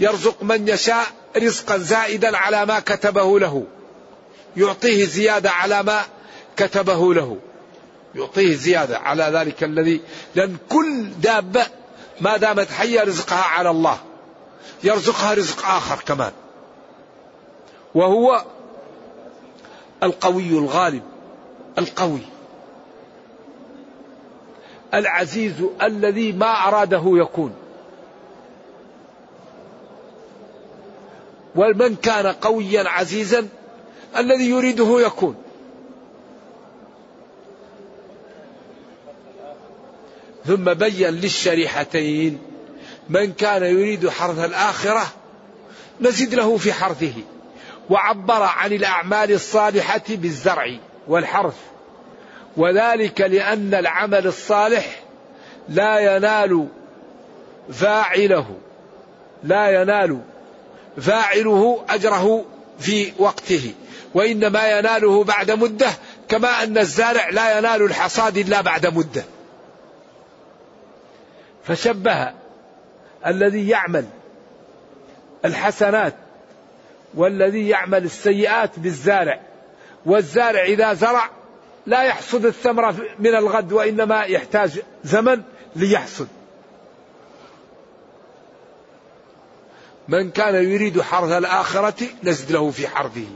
يرزق 0.00 0.42
من 0.42 0.68
يشاء 0.68 1.06
رزقا 1.36 1.76
زائدا 1.76 2.36
على 2.36 2.66
ما 2.66 2.80
كتبه 2.80 3.38
له. 3.38 3.64
يعطيه 4.56 5.04
زيادة 5.04 5.50
على 5.50 5.82
ما 5.82 6.00
كتبه 6.56 7.14
له. 7.14 7.36
يعطيه 8.14 8.54
زيادة 8.54 8.98
على 8.98 9.24
ذلك 9.24 9.64
الذي 9.64 10.00
لأن 10.34 10.56
كل 10.68 11.10
دابة 11.22 11.77
ما 12.20 12.36
دامت 12.36 12.70
حية 12.70 13.00
رزقها 13.00 13.42
على 13.44 13.70
الله 13.70 13.98
يرزقها 14.84 15.34
رزق 15.34 15.66
آخر 15.66 15.96
كمان. 16.06 16.32
وهو 17.94 18.44
القوي 20.02 20.48
الغالب 20.48 21.02
القوي. 21.78 22.20
العزيز 24.94 25.54
الذي 25.82 26.32
ما 26.32 26.68
أراده 26.68 27.02
يكون. 27.06 27.54
ومن 31.56 31.96
كان 31.96 32.26
قويا 32.26 32.88
عزيزا 32.88 33.48
الذي 34.16 34.50
يريده 34.50 35.00
يكون. 35.00 35.36
ثم 40.46 40.64
بين 40.74 41.08
للشريحتين 41.08 42.38
من 43.08 43.32
كان 43.32 43.62
يريد 43.62 44.08
حرث 44.08 44.44
الآخرة 44.44 45.06
نزد 46.00 46.34
له 46.34 46.56
في 46.56 46.72
حرثه 46.72 47.12
وعبر 47.90 48.42
عن 48.42 48.72
الأعمال 48.72 49.32
الصالحة 49.32 50.02
بالزرع 50.08 50.76
والحرث. 51.08 51.56
وذلك 52.56 53.20
لأن 53.20 53.74
العمل 53.74 54.26
الصالح 54.26 55.02
لا 55.68 56.16
ينال 56.16 56.68
فاعله 57.72 58.46
لا 59.44 59.82
ينال 59.82 60.20
فاعله 61.00 61.84
أجره 61.88 62.44
في 62.78 63.12
وقته 63.18 63.74
وإنما 64.14 64.78
يناله 64.78 65.24
بعد 65.24 65.50
مدة 65.50 65.90
كما 66.28 66.62
أن 66.62 66.78
الزارع 66.78 67.28
لا 67.28 67.58
ينال 67.58 67.82
الحصاد 67.82 68.36
إلا 68.36 68.60
بعد 68.60 68.86
مدة. 68.86 69.24
فشبه 71.64 72.32
الذي 73.26 73.68
يعمل 73.68 74.04
الحسنات 75.44 76.14
والذي 77.14 77.68
يعمل 77.68 78.04
السيئات 78.04 78.78
بالزارع 78.78 79.40
والزارع 80.06 80.62
إذا 80.64 80.94
زرع 80.94 81.30
لا 81.86 82.02
يحصد 82.02 82.46
الثمرة 82.46 82.94
من 83.18 83.34
الغد 83.34 83.72
وإنما 83.72 84.22
يحتاج 84.22 84.80
زمن 85.04 85.42
ليحصد. 85.76 86.28
من 90.08 90.30
كان 90.30 90.54
يريد 90.54 91.00
حرث 91.00 91.30
الآخرة 91.30 92.06
نزد 92.24 92.52
له 92.52 92.70
في 92.70 92.88
حرثه. 92.88 93.26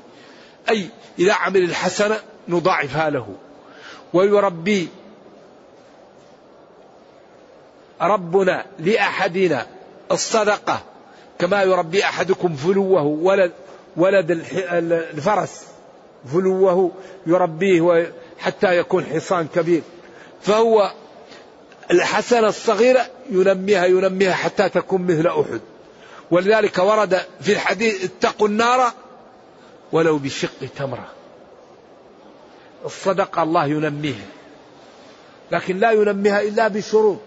أي 0.70 0.88
إذا 1.18 1.32
عمل 1.32 1.62
الحسنة 1.62 2.16
نضاعفها 2.48 3.10
له. 3.10 3.34
ويربي 4.12 4.88
ربنا 8.00 8.64
لأحدنا 8.78 9.66
الصدقة 10.12 10.82
كما 11.38 11.62
يربي 11.62 12.04
أحدكم 12.04 12.54
فلوه 12.54 13.02
ولد 13.02 13.52
ولد 13.96 14.30
الفرس 15.10 15.62
فلوه 16.32 16.92
يربيه 17.26 18.12
حتى 18.38 18.78
يكون 18.78 19.04
حصان 19.04 19.46
كبير. 19.54 19.82
فهو 20.42 20.92
الحسنة 21.90 22.48
الصغيرة 22.48 23.06
ينميها 23.30 23.86
ينميها 23.86 24.32
حتى 24.32 24.68
تكون 24.68 25.02
مثل 25.02 25.26
أحد. 25.26 25.60
ولذلك 26.30 26.78
ورد 26.78 27.20
في 27.40 27.52
الحديث 27.52 28.04
اتقوا 28.04 28.48
النار 28.48 28.92
ولو 29.92 30.18
بشق 30.18 30.68
تمرة. 30.76 31.08
الصدقة 32.84 33.42
الله 33.42 33.66
ينميها 33.66 34.26
لكن 35.52 35.78
لا 35.78 35.90
ينميها 35.90 36.42
إلا 36.42 36.68
بشروط. 36.68 37.18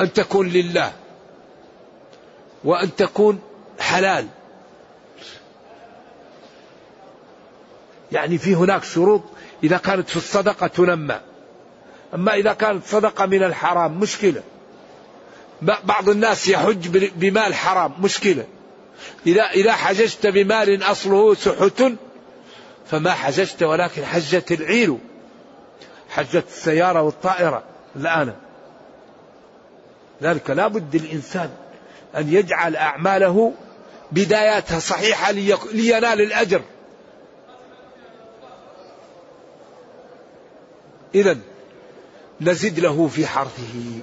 أن 0.00 0.12
تكون 0.12 0.48
لله 0.48 0.92
وأن 2.64 2.96
تكون 2.96 3.40
حلال. 3.80 4.26
يعني 8.12 8.38
في 8.38 8.54
هناك 8.54 8.84
شروط 8.84 9.22
إذا 9.64 9.76
كانت 9.76 10.08
في 10.08 10.16
الصدقة 10.16 10.66
تنمى. 10.66 11.20
أما 12.14 12.34
إذا 12.34 12.52
كانت 12.52 12.86
صدقة 12.86 13.26
من 13.26 13.42
الحرام 13.42 14.00
مشكلة. 14.00 14.42
بعض 15.62 16.08
الناس 16.08 16.48
يحج 16.48 17.10
بمال 17.16 17.54
حرام 17.54 17.92
مشكلة. 18.00 18.46
إذا 19.26 19.42
إذا 19.42 19.72
حججت 19.72 20.26
بمال 20.26 20.82
أصله 20.82 21.34
سحت 21.34 21.82
فما 22.90 23.12
حججت 23.12 23.62
ولكن 23.62 24.04
حجت 24.04 24.52
العير. 24.52 24.96
حجت 26.08 26.44
السيارة 26.48 27.02
والطائرة 27.02 27.62
الآن. 27.96 28.34
ذلك 30.22 30.50
لا 30.50 30.68
بد 30.68 30.94
الإنسان 30.94 31.50
أن 32.16 32.32
يجعل 32.32 32.76
أعماله 32.76 33.52
بداياتها 34.12 34.78
صحيحة 34.78 35.30
لينال 35.72 36.20
الأجر. 36.20 36.62
إذا 41.14 41.38
نزد 42.40 42.80
له 42.80 43.06
في 43.08 43.26
حرثه 43.26 44.00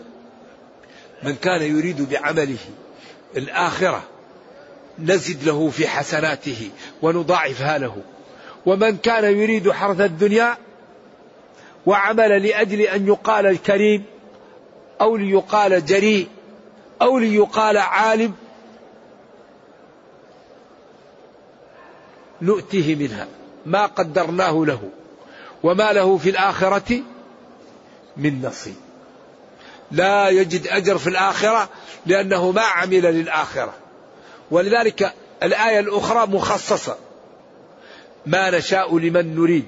من 1.23 1.35
كان 1.35 1.61
يريد 1.61 2.09
بعمله 2.09 2.57
الآخرة 3.37 4.03
نزد 4.99 5.43
له 5.43 5.69
في 5.69 5.87
حسناته 5.87 6.69
ونضاعفها 7.01 7.77
له. 7.77 7.97
ومن 8.65 8.97
كان 8.97 9.23
يريد 9.23 9.71
حرث 9.71 10.01
الدنيا 10.01 10.57
وعمل 11.85 12.47
لأجل 12.47 12.81
أن 12.81 13.07
يقال 13.07 13.45
الكريم 13.45 14.03
أو 15.01 15.17
ليقال 15.17 15.85
جريء 15.85 16.27
أو 17.01 17.17
ليقال 17.17 17.77
عالم 17.77 18.33
نؤتيه 22.41 22.95
منها. 22.95 23.27
ما 23.65 23.85
قدرناه 23.85 24.65
له 24.65 24.89
وما 25.63 25.93
له 25.93 26.17
في 26.17 26.29
الآخرة 26.29 27.01
من 28.17 28.41
نصيب. 28.41 28.75
لا 29.91 30.29
يجد 30.29 30.67
أجر 30.67 30.97
في 30.97 31.07
الآخرة 31.07 31.69
لأنه 32.05 32.51
ما 32.51 32.61
عمل 32.61 33.01
للآخرة. 33.01 33.73
ولذلك 34.51 35.13
الآية 35.43 35.79
الأخرى 35.79 36.27
مخصصة. 36.27 36.97
ما 38.25 38.57
نشاء 38.57 38.97
لمن 38.97 39.35
نريد. 39.35 39.65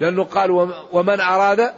لأنه 0.00 0.24
قال 0.24 0.50
ومن 0.92 1.20
أراد 1.20 1.72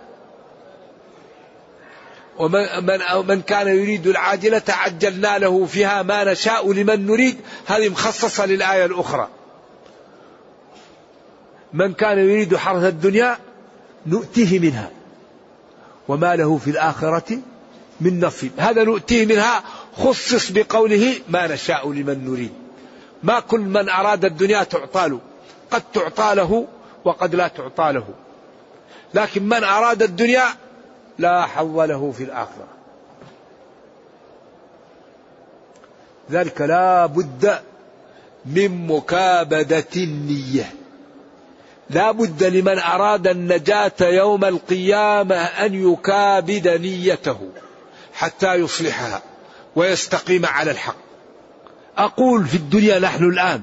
ومن 2.40 2.86
من, 2.86 3.26
من 3.26 3.42
كان 3.42 3.68
يريد 3.68 4.06
العاجلة 4.06 4.62
عجلنا 4.68 5.38
له 5.38 5.66
فيها 5.66 6.02
ما 6.02 6.32
نشاء 6.32 6.72
لمن 6.72 7.06
نريد. 7.06 7.36
هذه 7.66 7.88
مخصصة 7.88 8.46
للآية 8.46 8.84
الأخرى. 8.84 9.28
من 11.72 11.94
كان 11.94 12.18
يريد 12.18 12.56
حرث 12.56 12.84
الدنيا 12.84 13.38
نؤتيه 14.06 14.58
منها. 14.58 14.90
وما 16.08 16.36
له 16.36 16.58
في 16.58 16.70
الآخرة 16.70 17.38
من 18.00 18.24
نصيب. 18.24 18.52
هذا 18.58 18.84
نؤتيه 18.84 19.26
منها 19.26 19.62
خصص 19.96 20.50
بقوله 20.50 21.14
ما 21.28 21.46
نشاء 21.46 21.92
لمن 21.92 22.30
نريد. 22.30 22.52
ما 23.22 23.40
كل 23.40 23.60
من 23.60 23.88
أراد 23.88 24.24
الدنيا 24.24 24.62
تعطى 24.62 25.08
له. 25.08 25.20
قد 25.70 25.82
تعطى 25.94 26.34
له 26.34 26.66
وقد 27.04 27.34
لا 27.34 27.48
تعطى 27.48 27.92
له. 27.92 28.04
لكن 29.14 29.42
من 29.42 29.64
أراد 29.64 30.02
الدنيا 30.02 30.44
لا 31.20 31.46
حظ 31.46 31.78
له 31.78 32.12
في 32.12 32.24
الآخرة. 32.24 32.68
ذلك 36.30 36.60
لا 36.60 37.06
بد 37.06 37.60
من 38.46 38.86
مكابدة 38.86 39.86
النية. 39.96 40.72
لا 41.90 42.10
بد 42.10 42.44
لمن 42.44 42.78
أراد 42.78 43.26
النجاة 43.26 43.92
يوم 44.00 44.44
القيامة 44.44 45.36
أن 45.36 45.92
يكابد 45.92 46.68
نيته 46.68 47.38
حتى 48.14 48.54
يصلحها 48.54 49.22
ويستقيم 49.76 50.46
على 50.46 50.70
الحق. 50.70 50.96
أقول 51.96 52.46
في 52.46 52.56
الدنيا 52.56 52.98
نحن 52.98 53.24
الآن 53.24 53.62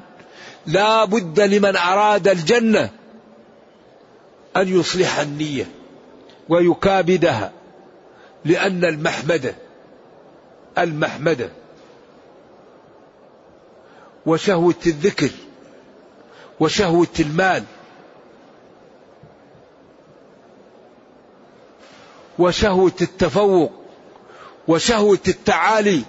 لا 0.65 1.05
بد 1.05 1.39
لمن 1.39 1.75
أراد 1.75 2.27
الجنة 2.27 2.89
أن 4.57 4.79
يصلح 4.79 5.19
النية. 5.19 5.76
ويكابدها 6.49 7.51
لأن 8.45 8.85
المحمدة 8.85 9.55
المحمدة 10.77 11.49
وشهوة 14.25 14.75
الذكر 14.87 15.29
وشهوة 16.59 17.07
المال. 17.19 17.63
وشهوة 22.39 22.93
التفوق 23.01 23.71
وشهوة 24.67 25.19
التعالي. 25.27 26.03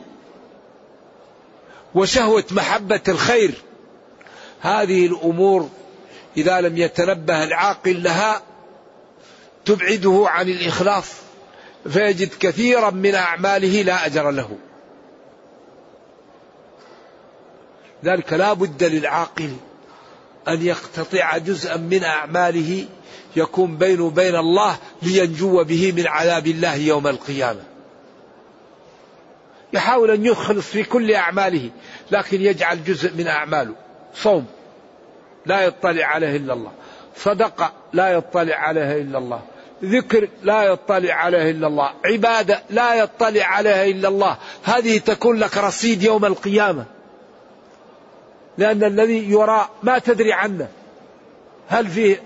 وشهوة 1.94 2.44
محبة 2.51 3.01
الخير. 3.09 3.55
هذه 4.61 5.07
الأمور 5.07 5.68
إذا 6.37 6.61
لم 6.61 6.79
يتنبه 6.79 7.44
العاقل 7.44 8.03
لها 8.03 8.42
تبعده 9.68 10.24
عن 10.28 10.48
الإخلاص 10.48 11.12
فيجد 11.88 12.35
كثيرا 12.40 12.90
من 12.90 13.14
أعماله 13.14 13.83
لا 13.83 14.07
أجر 14.07 14.31
له. 14.31 14.59
ذلك 18.04 18.33
لا 18.33 18.52
بد 18.52 18.85
للعاقل 18.85 19.50
أن 20.48 20.66
يقتطع 20.66 21.38
جزءا 21.38 21.76
من 21.76 22.04
أعماله 22.04 22.87
يكون 23.37 23.76
بينه 23.76 24.04
وبين 24.04 24.37
الله 24.37 24.78
لينجو 25.02 25.64
به 25.64 25.92
من 25.96 26.07
عذاب 26.07 26.46
الله 26.46 26.74
يوم 26.74 27.07
القيامة. 27.07 27.62
يحاول 29.72 30.11
أن 30.11 30.26
يخلص 30.26 30.66
في 30.66 30.85
كل 30.85 31.12
أعماله 31.12 31.70
لكن 32.11 32.42
يجعل 32.42 32.85
جزء 32.85 33.14
من 33.14 33.26
أعماله. 33.26 33.74
صوم 34.14 34.46
لا 35.46 35.61
يطلع 35.61 36.07
عليه 36.07 36.37
إلا 36.37 36.52
الله. 36.52 36.72
صدقة 37.16 37.72
لا 37.92 38.09
يطلع 38.09 38.57
عليها 38.57 38.96
إلا 38.96 39.18
الله. 39.18 39.42
ذكر 39.85 40.29
لا 40.43 40.62
يطلع 40.62 41.14
عليه 41.14 41.51
إلا 41.51 41.67
الله 41.67 41.91
عبادة 42.05 42.62
لا 42.71 42.95
يطلع 42.95 43.45
عليها 43.45 43.85
إلا 43.85 44.09
الله 44.09 44.37
هذه 44.62 44.99
تكون 44.99 45.38
لك 45.38 45.57
رصيد 45.57 46.03
يوم 46.03 46.25
القيامة. 46.25 46.85
لأن 48.59 48.85
الذي 48.85 49.31
يرى 49.31 49.69
ما 49.83 49.99
تدري 49.99 50.33
عنه 50.33 50.69
هل 51.69 51.88
فيه 51.88 52.23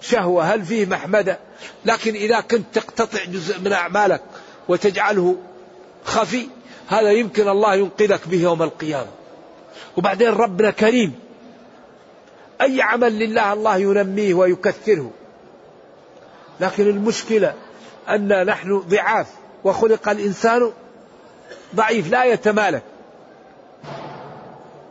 شهوة 0.00 0.44
هل 0.54 0.64
فيه 0.64 0.86
محمدة 0.86 1.38
لكن 1.84 2.14
إذا 2.14 2.40
كنت 2.40 2.64
تقتطع 2.74 3.24
جزء 3.24 3.60
من 3.60 3.72
أعمالك 3.72 4.20
وتجعله 4.68 5.36
خفي 6.04 6.48
هذا 6.88 7.10
يمكن 7.10 7.48
الله 7.48 7.74
ينقذك 7.74 8.28
به 8.28 8.42
يوم 8.42 8.62
القيامة. 8.62 9.10
وبعدين 9.96 10.28
ربنا 10.28 10.70
كريم 10.70 11.14
أي 12.60 12.82
عمل 12.82 13.18
لله 13.18 13.52
الله 13.52 13.76
ينميه 13.76 14.34
ويكثره. 14.34 15.10
لكن 16.60 16.88
المشكلة 16.88 17.54
أن 18.08 18.46
نحن 18.46 18.78
ضعاف 18.78 19.26
وخلق 19.64 20.08
الإنسان 20.08 20.72
ضعيف 21.74 22.10
لا 22.10 22.24
يتمالك. 22.24 22.82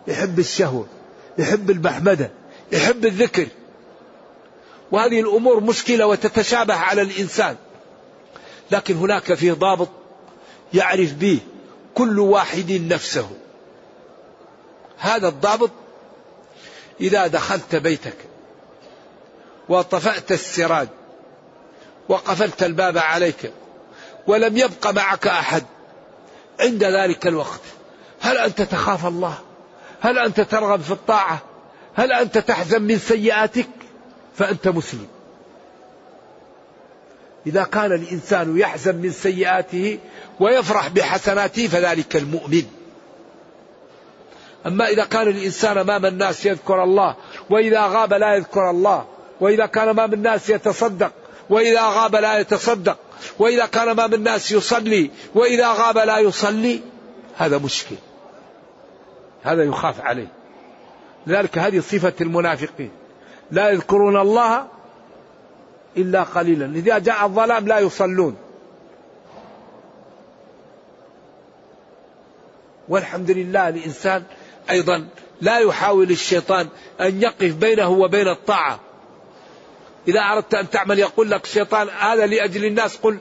يحب 0.07 0.39
الشهوة 0.39 0.85
يحب 1.37 1.71
المحمدة 1.71 2.31
يحب 2.71 3.05
الذكر. 3.05 3.47
وهذه 4.91 5.19
الأمور 5.19 5.59
مشكلة 5.59 6.05
وتتشابه 6.07 6.73
على 6.73 7.01
الإنسان. 7.01 7.55
لكن 8.71 8.95
هناك 8.95 9.33
فيه 9.33 9.53
ضابط 9.53 9.89
يعرف 10.73 11.13
به 11.13 11.39
كل 11.95 12.19
واحد 12.19 12.71
نفسه. 12.71 13.29
هذا 14.97 15.27
الضابط 15.27 15.71
إذا 17.01 17.27
دخلت 17.27 17.75
بيتك 17.75 18.17
وطفأت 19.69 20.31
السراج 20.31 20.87
وقفلت 22.09 22.63
الباب 22.63 22.97
عليك 22.97 23.51
ولم 24.27 24.57
يبق 24.57 24.87
معك 24.87 25.27
أحد. 25.27 25.63
عند 26.59 26.83
ذلك 26.83 27.27
الوقت 27.27 27.61
هل 28.21 28.37
أنت 28.37 28.61
تخاف 28.61 29.05
الله؟ 29.05 29.37
هل 30.01 30.19
أنت 30.19 30.41
ترغب 30.41 30.81
في 30.81 30.91
الطاعة؟ 30.91 31.39
هل 31.95 32.11
أنت 32.11 32.37
تحزن 32.37 32.81
من 32.81 32.97
سيئاتك؟ 32.97 33.67
فأنت 34.37 34.67
مسلم. 34.67 35.07
إذا 37.47 37.63
كان 37.63 37.91
الإنسان 37.91 38.57
يحزن 38.57 38.95
من 38.95 39.11
سيئاته 39.11 39.99
ويفرح 40.39 40.87
بحسناته 40.87 41.67
فذلك 41.67 42.15
المؤمن. 42.15 42.63
أما 44.65 44.87
إذا 44.87 45.05
كان 45.05 45.27
الإنسان 45.27 45.77
أمام 45.77 46.05
الناس 46.05 46.45
يذكر 46.45 46.83
الله 46.83 47.15
وإذا 47.49 47.81
غاب 47.87 48.13
لا 48.13 48.35
يذكر 48.35 48.69
الله 48.69 49.05
وإذا 49.41 49.65
كان 49.65 49.87
أمام 49.87 50.13
الناس 50.13 50.49
يتصدق 50.49 51.11
وإذا 51.49 51.81
غاب 51.81 52.15
لا 52.15 52.39
يتصدق 52.39 52.97
وإذا 53.39 53.65
كان 53.65 53.89
أمام 53.89 54.13
الناس 54.13 54.51
يصلي 54.51 55.11
وإذا 55.35 55.73
غاب 55.73 55.97
لا 55.97 56.17
يصلي 56.17 56.81
هذا 57.37 57.57
مشكل. 57.57 57.95
هذا 59.43 59.63
يخاف 59.63 60.01
عليه. 60.01 60.31
لذلك 61.27 61.57
هذه 61.57 61.79
صفة 61.79 62.13
المنافقين. 62.21 62.91
لا 63.51 63.69
يذكرون 63.69 64.17
الله 64.17 64.67
إلا 65.97 66.23
قليلا. 66.23 66.65
إذا 66.65 66.97
جاء 66.97 67.25
الظلام 67.25 67.67
لا 67.67 67.79
يصلون. 67.79 68.35
والحمد 72.89 73.31
لله 73.31 73.69
الإنسان 73.69 74.23
أيضا 74.69 75.07
لا 75.41 75.59
يحاول 75.59 76.11
الشيطان 76.11 76.67
أن 77.01 77.21
يقف 77.21 77.55
بينه 77.55 77.89
وبين 77.89 78.27
الطاعة. 78.27 78.79
إذا 80.07 80.19
أردت 80.19 80.53
أن 80.53 80.69
تعمل 80.69 80.99
يقول 80.99 81.31
لك 81.31 81.43
الشيطان 81.43 81.89
هذا 81.89 82.25
لأجل 82.25 82.65
الناس 82.65 82.97
قل 82.97 83.17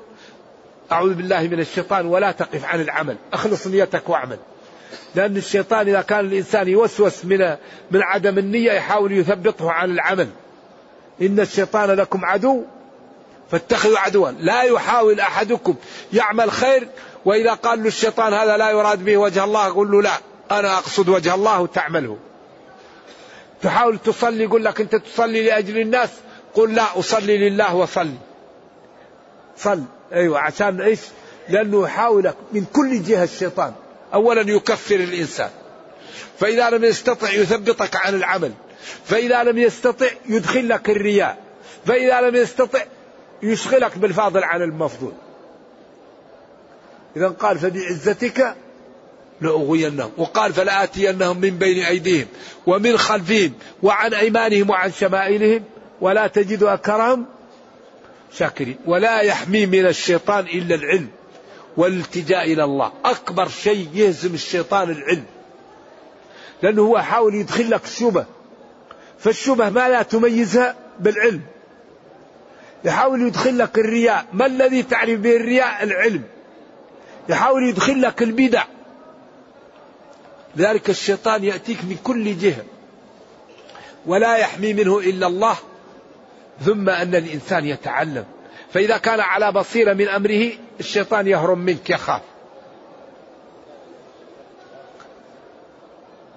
أعوذ 0.92 1.14
بالله 1.14 1.42
من 1.42 1.61
الشيطان 1.61 2.07
ولا 2.07 2.33
تقف 2.33 2.64
عن 2.64 2.81
العمل 2.81 3.16
أخلص 3.33 3.66
نيتك 3.66 4.09
واعمل. 4.09 4.38
لأن 5.14 5.37
الشيطان 5.37 5.88
إذا 5.88 6.01
كان 6.01 6.20
الإنسان 6.20 6.68
يوسوس 6.68 7.25
من 7.25 7.57
من 7.90 8.03
عدم 8.03 8.38
النية 8.38 8.72
يحاول 8.72 9.12
يثبطه 9.12 9.70
عن 9.70 9.90
العمل. 9.90 10.29
إن 11.22 11.40
الشيطان 11.40 11.90
لكم 11.90 12.25
عدو 12.25 12.64
فاتخذوا 13.51 13.99
عدوا. 13.99 14.31
لا 14.31 14.62
يحاول 14.62 15.20
أحدكم 15.20 15.75
يعمل 16.12 16.51
خير 16.51 16.88
وإذا 17.25 17.55
قال 17.55 17.83
له 17.83 17.88
الشيطان 17.88 18.33
هذا 18.33 18.57
لا 18.57 18.70
يراد 18.70 19.05
به 19.05 19.16
وجه 19.16 19.44
الله 19.44 19.66
يقول 19.66 19.90
له 19.90 20.03
لا 20.03 20.18
أنا 20.51 20.79
أقصد 20.79 21.09
وجه 21.09 21.35
الله 21.35 21.61
وتعمله 21.61 22.18
تحاول 23.62 23.99
تصلي 23.99 24.44
يقول 24.44 24.64
لك 24.64 24.81
أنت 24.81 24.96
تصلي 24.96 25.46
لأجل 25.46 25.79
الناس 25.79 26.11
قل 26.57 26.75
لا 26.75 26.99
أصلي 26.99 27.49
لله 27.49 27.75
وصلي 27.75 28.19
صل. 29.57 29.83
أيوة 30.12 30.38
عشان 30.38 30.81
إيش؟ 30.81 31.01
لأنه 31.49 31.85
يحاولك 31.85 32.37
من 32.53 32.64
كل 32.73 33.03
جهة 33.03 33.25
الشيطان. 33.25 33.73
أولا 34.14 34.40
يكفر 34.40 34.95
الإنسان. 34.95 35.51
فإذا 36.38 36.71
لم 36.71 36.85
يستطع 36.85 37.33
يثبطك 37.33 37.97
عن 37.97 38.14
العمل. 38.14 38.53
فإذا 39.05 39.45
لم 39.45 39.59
يستطع 39.59 40.07
يدخل 40.29 40.69
لك 40.69 40.90
الرياء. 40.90 41.38
فإذا 41.87 42.21
لم 42.21 42.35
يستطع 42.35 42.85
يشغلك 43.42 43.99
بالفاضل 43.99 44.45
عن 44.45 44.62
المفضول. 44.62 45.12
إذا 47.16 47.29
قال 47.29 47.59
فبعزتك 47.59 48.57
لأغوينهم. 49.40 50.11
وقال 50.16 50.53
فلآتينهم 50.53 51.40
من 51.40 51.51
بين 51.51 51.85
أيديهم 51.85 52.27
ومن 52.66 52.99
خلفهم 52.99 53.53
وعن 53.83 54.14
أيمانهم 54.14 54.71
وعن 54.71 54.92
شمائلهم. 54.92 55.64
ولا 56.01 56.27
تجد 56.27 56.63
أكرهم 56.63 57.27
شاكرين. 58.33 58.77
ولا 58.87 59.21
يحمي 59.21 59.67
من 59.67 59.87
الشيطان 59.87 60.45
إلا 60.45 60.75
العلم 60.75 61.09
والالتجاء 61.77 62.53
إلى 62.53 62.65
الله. 62.65 62.93
أكبر 63.05 63.49
شيء 63.49 63.89
يهزم 63.95 64.35
الشيطان 64.35 64.91
العلم. 64.91 65.25
لأنه 66.63 66.83
هو 66.83 66.99
حاول 66.99 67.35
يدخل 67.35 67.71
لك 67.71 67.85
الشبه 67.85 68.25
فالشبه 69.19 69.71
ما 69.71 69.89
لا 69.89 70.03
تميزها 70.03 70.77
بالعلم. 71.01 71.43
يحاول 72.85 73.23
يدخل 73.23 73.59
لك 73.59 73.79
الرياء. 73.79 74.27
ما 74.33 74.47
الذي 74.47 74.83
تعرف 74.83 75.21
به 75.21 75.37
الرياء؟ 75.37 75.83
العلم. 75.83 76.23
يحاول 77.29 77.69
يدخل 77.69 78.03
لك 78.03 78.23
البدع. 78.23 78.65
لذلك 80.57 80.91
الشيطان 80.91 81.45
يأتيك 81.45 81.85
من 81.85 81.97
كل 82.05 82.39
جهة. 82.39 82.65
ولا 84.07 84.37
يحمي 84.37 84.73
منه 84.73 84.99
إلا 84.99 85.27
الله. 85.27 85.57
ثم 86.64 86.88
أن 86.88 87.14
الإنسان 87.14 87.64
يتعلم. 87.64 88.25
فإذا 88.73 88.99
كان 88.99 89.21
على 89.21 89.53
بصيرة 89.53 89.92
من 89.92 90.09
أمره 90.09 90.51
الشيطان 90.81 91.27
يهرم 91.27 91.59
منك 91.59 91.90
يخاف. 91.90 92.23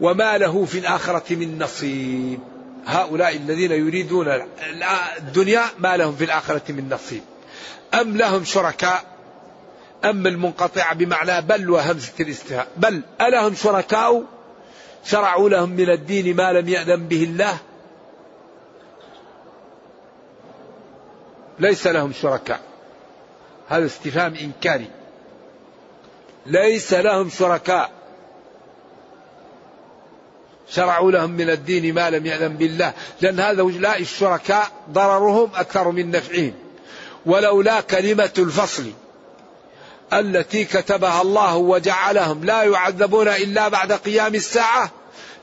وما 0.01 0.37
له 0.37 0.65
في 0.65 0.79
الآخرة 0.79 1.35
من 1.35 1.59
نصيب. 1.59 2.39
هؤلاء 2.85 3.35
الذين 3.35 3.71
يريدون 3.71 4.27
الدنيا 5.17 5.63
ما 5.79 5.97
لهم 5.97 6.15
في 6.15 6.23
الآخرة 6.23 6.71
من 6.71 6.89
نصيب. 6.89 7.21
أم 7.93 8.17
لهم 8.17 8.43
شركاء؟ 8.43 9.03
أم 10.05 10.27
المنقطعة 10.27 10.95
بمعنى 10.95 11.41
بل 11.41 11.69
وهمزة 11.69 12.13
الاستهاء 12.19 12.67
بل 12.77 13.01
ألهم 13.21 13.55
شركاء؟ 13.55 14.23
شرعوا 15.05 15.49
لهم 15.49 15.69
من 15.69 15.89
الدين 15.89 16.35
ما 16.35 16.53
لم 16.53 16.69
يأذن 16.69 17.07
به 17.07 17.23
الله؟ 17.23 17.57
ليس 21.59 21.87
لهم 21.87 22.13
شركاء. 22.21 22.59
هذا 23.69 23.85
استفهام 23.85 24.35
إنكاري. 24.35 24.87
ليس 26.45 26.93
لهم 26.93 27.29
شركاء. 27.29 27.91
شرعوا 30.69 31.11
لهم 31.11 31.31
من 31.31 31.49
الدين 31.49 31.93
ما 31.93 32.09
لم 32.09 32.25
يأذن 32.25 32.55
بالله. 32.55 32.93
لأن 33.21 33.39
هذا 33.39 33.63
لا 33.63 33.97
الشركاء 33.97 34.71
ضررهم 34.91 35.49
أكثر 35.55 35.91
من 35.91 36.11
نفعهم. 36.11 36.53
ولولا 37.25 37.81
كلمة 37.81 38.31
الفصل 38.37 38.91
التي 40.13 40.65
كتبها 40.65 41.21
الله 41.21 41.55
وجعلهم 41.55 42.43
لا 42.43 42.63
يعذبون 42.63 43.27
إلا 43.27 43.67
بعد 43.67 43.91
قيام 43.91 44.35
الساعة 44.35 44.91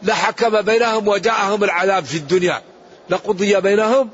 لحكم 0.03 0.61
بينهم 0.61 1.09
وجاءهم 1.09 1.65
العذاب 1.65 2.05
في 2.05 2.17
الدنيا. 2.17 2.63
لقضي 3.11 3.61
بينهم 3.61 4.11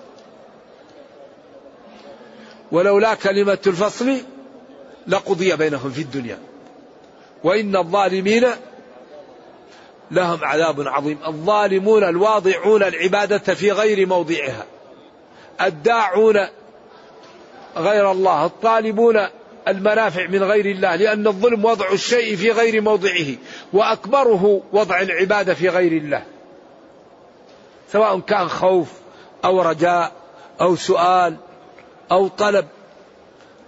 ولولا 2.72 3.14
كلمة 3.14 3.58
الفصل 3.66 4.16
لقضي 5.06 5.56
بينهم 5.56 5.90
في 5.90 6.00
الدنيا. 6.02 6.38
وإن 7.44 7.76
الظالمين 7.76 8.46
لهم 10.10 10.44
عذاب 10.44 10.88
عظيم. 10.88 11.18
الظالمون 11.26 12.04
الواضعون 12.04 12.82
العبادة 12.82 13.54
في 13.54 13.72
غير 13.72 14.06
موضعها. 14.06 14.66
الداعون 15.60 16.46
غير 17.76 18.10
الله. 18.12 18.46
الطالبون 18.46 19.26
المنافع 19.68 20.26
من 20.26 20.42
غير 20.42 20.66
الله. 20.66 20.96
لأن 20.96 21.26
الظلم 21.26 21.64
وضع 21.64 21.92
الشيء 21.92 22.36
في 22.36 22.50
غير 22.50 22.80
موضعه. 22.80 23.36
وأكبره 23.72 24.62
وضع 24.72 25.00
العبادة 25.00 25.54
في 25.54 25.68
غير 25.68 25.92
الله. 25.92 26.22
سواء 27.92 28.20
كان 28.20 28.48
خوف 28.48 28.88
أو 29.44 29.62
رجاء 29.62 30.12
أو 30.60 30.76
سؤال 30.76 31.36
أو 32.12 32.28
طلب. 32.28 32.66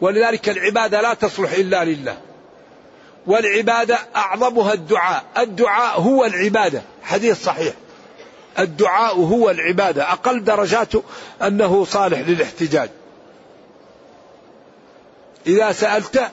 ولذلك 0.00 0.48
العبادة 0.48 1.00
لا 1.00 1.14
تصلح 1.14 1.52
إلا 1.52 1.85
لله. 1.85 2.18
والعبادة 3.26 3.98
أعظمها 4.16 4.72
الدعاء. 4.72 5.24
الدعاء 5.38 6.00
هو 6.00 6.24
العبادة. 6.24 6.83
حديث 7.02 7.44
صحيح. 7.44 7.74
الدعاء 8.59 9.16
هو 9.16 9.50
العبادة. 9.50 10.12
أقل 10.12 10.44
درجاته 10.44 11.02
أنه 11.42 11.85
صالح 11.85 12.18
للاحتجاج. 12.18 12.90
إذا 15.46 15.72
سألت 15.72 16.30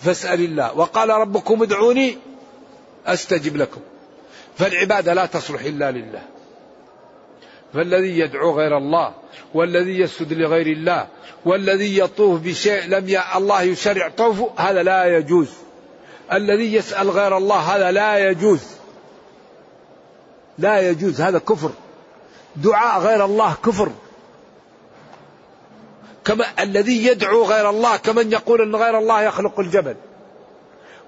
فاسأل 0.00 0.40
الله. 0.40 0.78
وقال 0.78 1.08
ربكم 1.08 1.62
ادعوني 1.62 2.18
أستجب 3.06 3.56
لكم. 3.56 3.80
فالعبادة 4.58 5.14
لا 5.14 5.26
تصلح 5.26 5.60
إلا 5.60 5.90
لله. 5.90 6.22
فالذي 7.74 8.18
يدعو 8.18 8.58
غير 8.58 8.76
الله 8.78 9.14
والذي 9.54 9.98
يسجد 9.98 10.32
لغير 10.32 10.66
الله 10.66 11.06
والذي 11.44 11.98
يطوف 11.98 12.40
بشيء 12.40 12.86
لم 12.86 13.08
ي... 13.08 13.20
الله 13.36 13.62
يشرع 13.62 14.08
طوفه 14.08 14.50
هذا 14.56 14.82
لا 14.82 15.16
يجوز. 15.16 15.48
الذي 16.32 16.74
يسأل 16.74 17.10
غير 17.10 17.36
الله 17.36 17.56
هذا 17.56 17.90
لا 17.90 18.30
يجوز. 18.30 18.60
لا 20.58 20.90
يجوز 20.90 21.20
هذا 21.20 21.38
كفر. 21.38 21.70
دعاء 22.56 23.00
غير 23.00 23.24
الله 23.24 23.54
كفر. 23.64 23.92
كما 26.24 26.44
الذي 26.58 27.06
يدعو 27.06 27.44
غير 27.44 27.70
الله 27.70 27.96
كمن 27.96 28.32
يقول 28.32 28.62
إن 28.62 28.76
غير 28.76 28.98
الله 28.98 29.22
يخلق 29.22 29.60
الجبل. 29.60 29.96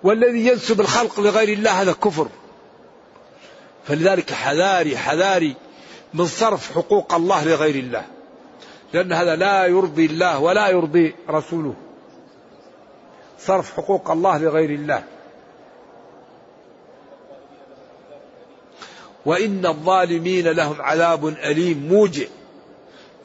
والذي 0.02 0.46
ينسب 0.46 0.80
الخلق 0.80 1.20
لغير 1.20 1.48
الله 1.48 1.82
هذا 1.82 1.92
كفر. 1.92 2.28
فلذلك 3.86 4.32
حذاري 4.32 4.96
حذاري. 4.96 5.54
من 6.14 6.26
صرف 6.26 6.74
حقوق 6.74 7.14
الله 7.14 7.44
لغير 7.44 7.74
الله. 7.74 8.04
لأن 8.92 9.12
هذا 9.12 9.36
لا 9.36 9.66
يرضي 9.66 10.06
الله 10.06 10.38
ولا 10.38 10.68
يرضي 10.68 11.14
رسوله. 11.28 11.74
صرف 13.40 13.76
حقوق 13.76 14.10
الله 14.10 14.38
لغير 14.38 14.70
الله. 14.70 15.04
وإن 19.26 19.66
الظالمين 19.66 20.48
لهم 20.48 20.82
عذاب 20.82 21.26
أليم 21.28 21.88
موجع. 21.88 22.26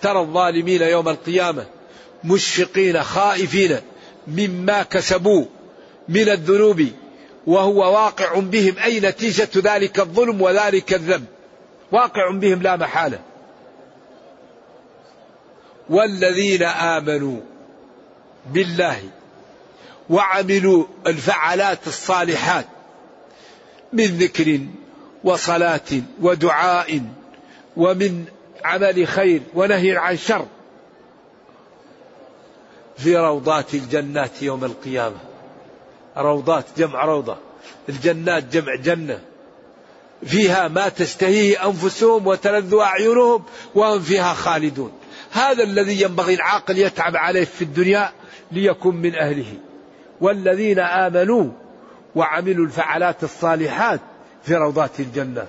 ترى 0.01 0.19
الظالمين 0.19 0.81
يوم 0.81 1.09
القيامة 1.09 1.65
مشفقين 2.23 3.03
خائفين 3.03 3.77
مما 4.27 4.83
كسبوا 4.83 5.45
من 6.09 6.29
الذنوب 6.29 6.87
وهو 7.47 7.93
واقع 7.93 8.39
بهم 8.39 8.77
أي 8.83 8.99
نتيجة 8.99 9.49
ذلك 9.55 9.99
الظلم 9.99 10.41
وذلك 10.41 10.93
الذنب. 10.93 11.34
واقع 11.95 12.31
بهم 12.31 12.61
لا 12.61 12.75
محالة. 12.75 13.19
والذين 15.89 16.63
آمنوا 16.63 17.39
بالله 18.45 18.99
وعملوا 20.09 20.85
الفعلات 21.07 21.87
الصالحات 21.87 22.65
من 23.93 24.05
ذكر 24.05 24.59
وصلاة 25.23 25.91
ودعاء 26.21 27.01
ومن 27.77 28.25
عمل 28.63 29.07
خير 29.07 29.41
ونهي 29.53 29.97
عن 29.97 30.17
شر 30.17 30.45
في 32.97 33.17
روضات 33.17 33.73
الجنات 33.73 34.41
يوم 34.41 34.65
القيامة. 34.65 35.17
روضات 36.17 36.65
جمع 36.77 37.05
روضة. 37.05 37.37
الجنات 37.89 38.43
جمع 38.43 38.75
جنة. 38.75 39.19
فيها 40.23 40.67
ما 40.67 40.89
تشتهيه 40.89 41.65
أنفسهم 41.67 42.27
وتلذ 42.27 42.75
أعينهم 42.75 43.43
وهم 43.75 43.99
فيها 43.99 44.33
خالدون. 44.33 44.91
هذا 45.31 45.63
الذي 45.63 46.01
ينبغي 46.01 46.33
العاقل 46.33 46.77
يتعب 46.77 47.15
عليه 47.15 47.45
في 47.45 47.61
الدنيا 47.61 48.11
ليكون 48.51 48.95
من 48.95 49.15
أهله. 49.15 49.53
والذين 50.21 50.79
آمنوا 50.79 51.51
وعملوا 52.15 52.65
الفعلات 52.65 53.23
الصالحات 53.23 53.99
في 54.43 54.55
روضات 54.55 54.99
الجنة 54.99 55.47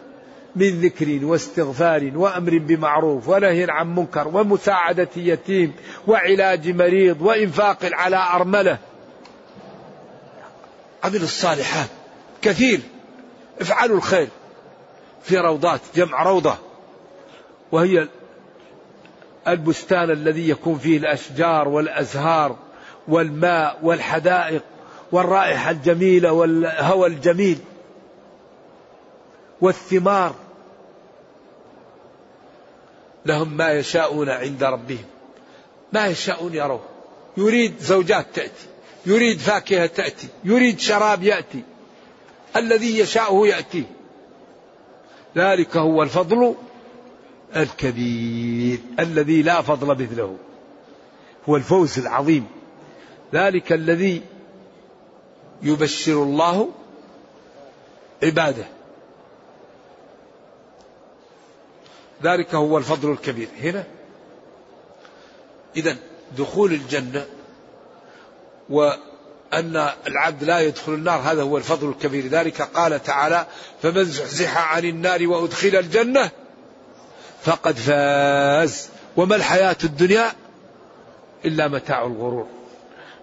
من 0.57 0.81
ذكر 0.81 1.25
واستغفار 1.25 2.11
وأمر 2.15 2.59
بمعروف 2.59 3.29
ونهي 3.29 3.67
عن 3.71 3.95
منكر 3.95 4.29
ومساعدة 4.29 5.09
يتيم 5.17 5.73
وعلاج 6.07 6.69
مريض 6.69 7.23
وإنفاق 7.23 7.79
على 7.93 8.17
أرملة. 8.17 8.79
عمل 11.05 11.23
الصالحات. 11.23 11.89
كثير. 12.43 12.81
افعلوا 13.61 13.97
الخير. 13.97 14.29
في 15.27 15.39
روضات 15.39 15.81
جمع 15.95 16.23
روضة. 16.23 16.57
وهي 17.73 18.09
البستان 19.49 20.11
الذي 20.11 20.49
يكون 20.49 20.79
فيه 20.79 20.99
الأشجار 20.99 21.69
والأزهار 21.69 22.57
والماء 23.09 23.79
والحدائق 23.83 24.63
والرائحة 25.13 25.71
الجميلة 25.71 26.33
والهوى 26.33 27.09
الجميل 27.09 27.59
والثمار. 29.61 30.35
لهم 33.27 33.57
ما 33.57 33.73
يشاءون 33.73 34.29
عند 34.29 34.65
ربهم. 34.65 35.05
ما 35.93 36.07
يشاءون 36.07 36.55
يروه. 36.55 36.85
يريد 37.37 37.75
زوجات 37.81 38.27
تأتي 38.35 38.67
يريد 39.07 39.39
فاكهة 39.39 39.87
تأتي 39.87 40.29
يريد 40.45 40.81
شراب 40.81 41.23
يأتي. 41.23 41.63
الذي 42.57 42.99
يشاءه 42.99 43.47
يأتيه. 43.47 43.96
ذلك 45.37 45.77
هو 45.77 46.03
الفضل 46.03 46.55
الكبير 47.57 48.79
الذي 49.01 49.43
لا 49.43 49.63
فضل 49.63 49.87
مثله. 49.87 50.37
هو 51.49 51.57
الفوز 51.57 51.99
العظيم. 51.99 52.47
ذلك 53.35 53.73
الذي 53.73 54.23
يبشر 55.63 56.23
الله 56.23 56.69
عباده. 58.23 58.67
ذلك 62.23 62.55
هو 62.55 62.79
الفضل 62.79 63.13
الكبير. 63.13 63.49
هنا. 63.61 63.85
إذا 65.77 65.97
دخول 66.39 66.73
الجنة 66.73 67.27
وأن 69.53 69.91
العبد 70.07 70.45
لا 70.45 70.61
يدخل 70.61 70.95
النار 70.95 71.21
هذا 71.21 71.43
هو 71.43 71.57
الفضل 71.57 71.89
الكبير. 71.89 72.27
ذلك 72.27 72.63
قال 72.63 73.03
تعالى 73.03 73.47
فمن 73.83 74.05
زحزح 74.05 74.73
عن 74.73 74.85
النار 74.85 75.27
وأدخل 75.27 75.77
الجنة 75.77 76.31
فقد 77.43 77.77
فاز. 77.77 78.89
وما 79.17 79.37
الحياة 79.37 79.77
الدنيا 79.85 80.33
إلا 81.45 81.69
متاع 81.69 82.07
الغرور. 82.07 82.47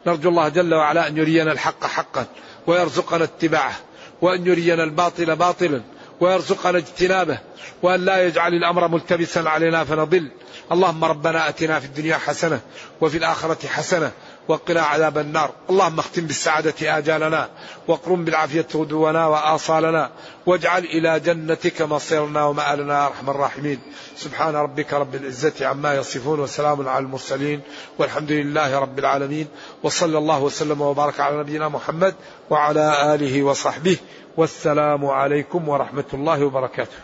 نرجو 0.07 0.29
الله 0.29 0.49
جل 0.49 0.73
وعلا 0.73 1.07
أن 1.07 1.17
يرينا 1.17 1.51
الحق 1.51 1.85
حقا 1.85 2.25
ويرزقنا 2.67 3.23
اتباعه 3.23 3.75
وأن 4.21 4.47
يرينا 4.47 4.83
الباطل 4.83 5.35
باطلا 5.35 5.81
ويرزقنا 6.21 6.77
اجتنابه 6.77 7.39
وأن 7.83 8.05
لا 8.05 8.23
يجعل 8.23 8.53
الأمر 8.53 8.87
ملتبسا 8.87 9.39
علينا 9.39 9.83
فنضل. 9.83 10.31
اللهم 10.71 11.03
ربنا 11.05 11.49
أتنا 11.49 11.79
في 11.79 11.85
الدنيا 11.85 12.17
حسنة 12.17 12.59
وفي 13.01 13.17
الآخرة 13.17 13.67
حسنة 13.67 14.11
وقنا 14.47 14.81
عذاب 14.81 15.17
النار. 15.17 15.51
اللهم 15.69 15.99
اختم 15.99 16.21
بالسعادة 16.21 16.97
آجالنا 16.97 17.49
واقرم 17.87 18.25
بالعافية 18.25 18.67
غدونا 18.75 19.27
وآصالنا 19.27 20.09
واجعل 20.45 20.83
إلى 20.83 21.19
جنتك 21.19 21.81
مصيرنا 21.81 22.45
ومآلنا 22.45 22.93
يا 22.93 23.07
أرحم 23.07 23.29
الراحمين. 23.29 23.79
سبحان 24.17 24.55
ربك 24.55 24.93
رب 24.93 25.15
العزة 25.15 25.67
عما 25.67 25.95
يصفون 25.95 26.39
وسلام 26.39 26.87
على 26.87 27.05
المرسلين 27.05 27.61
والحمد 27.99 28.31
لله 28.31 28.79
رب 28.79 28.99
العالمين 28.99 29.47
وصلى 29.83 30.17
الله 30.17 30.41
وسلم 30.41 30.81
وبارك 30.81 31.19
على 31.19 31.37
نبينا 31.37 31.69
محمد 31.69 32.15
وعلى 32.49 33.15
آله 33.15 33.43
وصحبه 33.43 33.97
والسلام 34.37 35.05
عليكم 35.05 35.69
ورحمة 35.69 36.05
الله 36.13 36.45
وبركاته. 36.45 36.97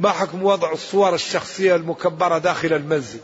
ما 0.00 0.10
حكم 0.10 0.42
وضع 0.42 0.72
الصور 0.72 1.14
الشخصية 1.14 1.76
المكبرة 1.76 2.38
داخل 2.38 2.72
المنزل 2.72 3.20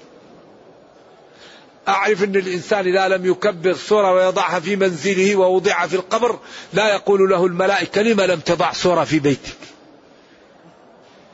أعرف 1.89 2.25
أن 2.25 2.37
الإنسان 2.37 2.87
إذا 2.87 3.09
لم 3.09 3.27
يكبر 3.27 3.75
صورة 3.75 4.13
ويضعها 4.13 4.61
في 4.61 4.77
منزله 4.77 5.37
ووضع 5.37 5.87
في 5.87 5.97
القبر 5.97 6.39
لا 6.73 6.93
يقول 6.93 7.31
له 7.31 7.47
الملائكة 7.47 8.03
لما 8.03 8.23
لم 8.27 8.41
تضع 8.41 8.73
صورة 8.73 9.05
في 9.05 9.19
بيتك؟ 9.19 9.57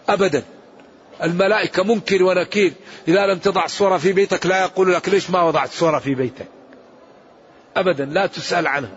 أبدا. 0.09 0.45
الملائكة 1.23 1.83
منكر 1.83 2.23
ونكير. 2.23 2.73
إذا 3.09 3.27
لم 3.27 3.39
تضع 3.39 3.67
صورة 3.67 3.97
في 3.97 4.13
بيتك 4.13 4.47
لا 4.47 4.61
يقول 4.61 4.93
لك 4.93 5.09
ليش 5.09 5.31
ما 5.31 5.43
وضعت 5.43 5.71
صورة 5.71 5.99
في 5.99 6.15
بيتك؟ 6.15 6.49
أبدا. 7.77 8.05
لا 8.05 8.27
تسأل 8.27 8.67
عنها. 8.67 8.97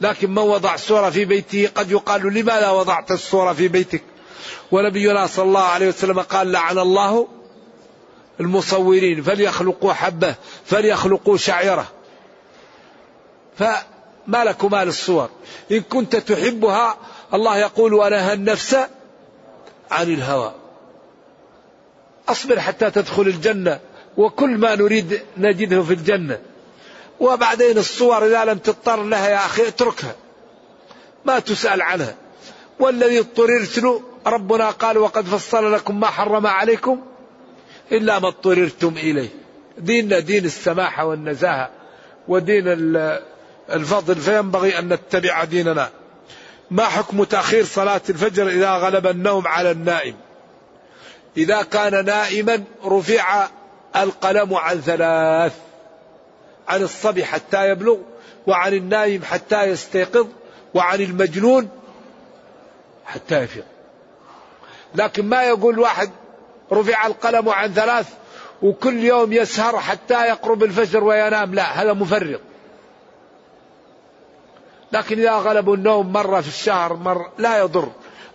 لكن 0.00 0.30
من 0.30 0.38
وضع 0.38 0.76
صورة 0.76 1.10
في 1.10 1.24
بيته 1.24 1.68
قد 1.74 1.90
يقال 1.90 2.34
لماذا 2.34 2.70
وضعت 2.70 3.10
الصورة 3.10 3.52
في 3.52 3.68
بيتك؟ 3.68 4.02
ونبينا 4.72 5.26
صلى 5.26 5.44
الله 5.44 5.62
عليه 5.62 5.88
وسلم 5.88 6.20
قال 6.20 6.52
لعن 6.52 6.78
الله 6.78 7.28
المصورين 8.40 9.22
فليخلقوا 9.22 9.92
حبة 9.92 10.34
فليخلقوا 10.64 11.36
شعيرة. 11.36 11.86
فما 13.58 14.44
لك 14.44 14.64
مال 14.64 14.88
الصور. 14.88 15.30
إن 15.72 15.80
كنت 15.80 16.16
تحبها 16.16 16.96
الله 17.34 17.58
يقول 17.58 17.94
ونهى 17.94 18.32
النفس 18.32 18.76
عن 19.90 20.12
الهوى. 20.12 20.54
أصبر 22.28 22.60
حتى 22.60 22.90
تدخل 22.90 23.22
الجنة 23.22 23.80
وكل 24.16 24.50
ما 24.50 24.74
نريد 24.74 25.22
نجده 25.36 25.82
في 25.82 25.92
الجنة. 25.92 26.40
وبعدين 27.20 27.78
الصور 27.78 28.26
إذا 28.26 28.44
لم 28.44 28.58
تضطر 28.58 29.02
لها 29.02 29.28
يا 29.28 29.46
أخي 29.46 29.68
اتركها. 29.68 30.14
ما 31.24 31.38
تسأل 31.38 31.82
عنها. 31.82 32.16
والذي 32.78 33.18
اضطررت 33.18 33.78
له 33.78 34.02
ربنا 34.26 34.70
قال 34.70 34.98
وقد 34.98 35.24
فصل 35.24 35.72
لكم 35.72 36.00
ما 36.00 36.06
حرم 36.06 36.46
عليكم 36.46 37.00
إلا 37.92 38.18
ما 38.18 38.28
اضطررتم 38.28 38.94
إليه. 38.96 39.28
ديننا 39.78 40.18
دين 40.18 40.44
السماحة 40.44 41.04
والنزاهة 41.04 41.70
ودين 42.28 42.64
الفضل 43.70 44.16
فينبغي 44.16 44.78
أن 44.78 44.88
نتبع 44.92 45.44
ديننا. 45.44 45.90
ما 46.70 46.84
حكم 46.84 47.24
تأخير 47.24 47.64
صلاة 47.64 48.00
الفجر 48.10 48.48
إذا 48.48 48.70
غلب 48.70 49.06
النوم 49.06 49.46
على 49.46 49.70
النائم؟ 49.70 50.14
إذا 51.36 51.62
كان 51.62 52.04
نائما 52.04 52.64
رفع 52.84 53.48
القلم 53.96 54.54
عن 54.54 54.80
ثلاث 54.80 55.52
عن 56.68 56.82
الصبي 56.82 57.24
حتى 57.24 57.68
يبلغ 57.68 57.96
وعن 58.46 58.74
النايم 58.74 59.22
حتى 59.22 59.62
يستيقظ 59.62 60.26
وعن 60.74 61.00
المجنون 61.00 61.68
حتى 63.04 63.42
يفيق 63.42 63.64
لكن 64.94 65.28
ما 65.28 65.42
يقول 65.42 65.78
واحد 65.78 66.10
رفع 66.72 67.06
القلم 67.06 67.48
عن 67.48 67.74
ثلاث 67.74 68.08
وكل 68.62 68.98
يوم 68.98 69.32
يسهر 69.32 69.78
حتى 69.78 70.26
يقرب 70.28 70.62
الفجر 70.62 71.04
وينام. 71.04 71.54
لا 71.54 71.82
هذا 71.82 71.92
مفرط 71.92 72.40
لكن 74.92 75.18
إذا 75.18 75.32
غلبوا 75.32 75.76
النوم 75.76 76.12
مرة 76.12 76.40
في 76.40 76.48
الشهر 76.48 76.94
مرة 76.94 77.32
لا 77.38 77.58
يضر. 77.58 77.88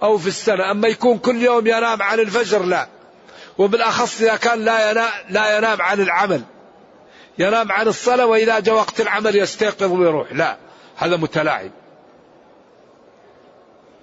أو 0.04 0.18
في 0.18 0.28
السنة. 0.28 0.72
أما 0.72 0.88
يكون 0.88 1.18
كل 1.18 1.36
يوم 1.36 1.68
ينام 1.68 2.02
عن 2.02 2.20
الفجر 2.20 2.64
لا. 2.64 2.88
وبالأخص 3.58 4.22
إذا 4.22 4.36
كان 4.36 4.66
لا 4.66 4.92
ينام, 4.92 5.10
لا 5.30 5.58
ينام 5.58 5.82
عن 5.82 6.02
العمل. 6.02 6.42
ينام 7.40 7.72
عن 7.72 7.88
الصلاة 7.88 8.26
وإذا 8.26 8.60
جاء 8.60 8.76
وقت 8.76 9.02
العمل 9.02 9.36
يستيقظ 9.36 9.92
ويروح. 9.92 10.34
لا 10.34 10.58
هذا 10.96 11.18
متلاعب. 11.18 11.72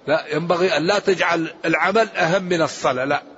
لا 0.07 0.25
ينبغي 0.33 0.77
أن 0.77 0.83
لا 0.83 0.99
تجعل 0.99 1.53
العمل 1.65 2.09
أهم 2.09 2.43
من 2.43 2.61
الصلاة. 2.61 3.05
لا. 3.05 3.34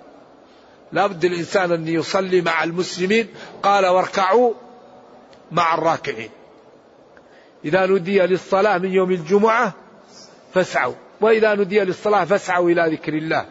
لا 0.91 1.07
بد 1.07 1.25
الإنسان 1.25 1.71
أن 1.71 1.87
يصلي 1.87 2.41
مع 2.41 2.63
المسلمين. 2.63 3.27
قال 3.63 3.85
واركعوا 3.85 4.53
مع 5.51 5.73
الراكعين. 5.73 6.29
إذا 7.65 7.85
نودي 7.85 8.19
للصلاة 8.19 8.77
من 8.77 8.91
يوم 8.91 9.11
الجمعة 9.11 9.73
فاسعوا. 10.53 10.93
وإذا 11.21 11.55
نودي 11.55 11.79
للصلاة 11.79 12.25
فاسعوا 12.25 12.69
إلى 12.69 12.91
ذكر 12.91 13.13
الله. 13.13 13.45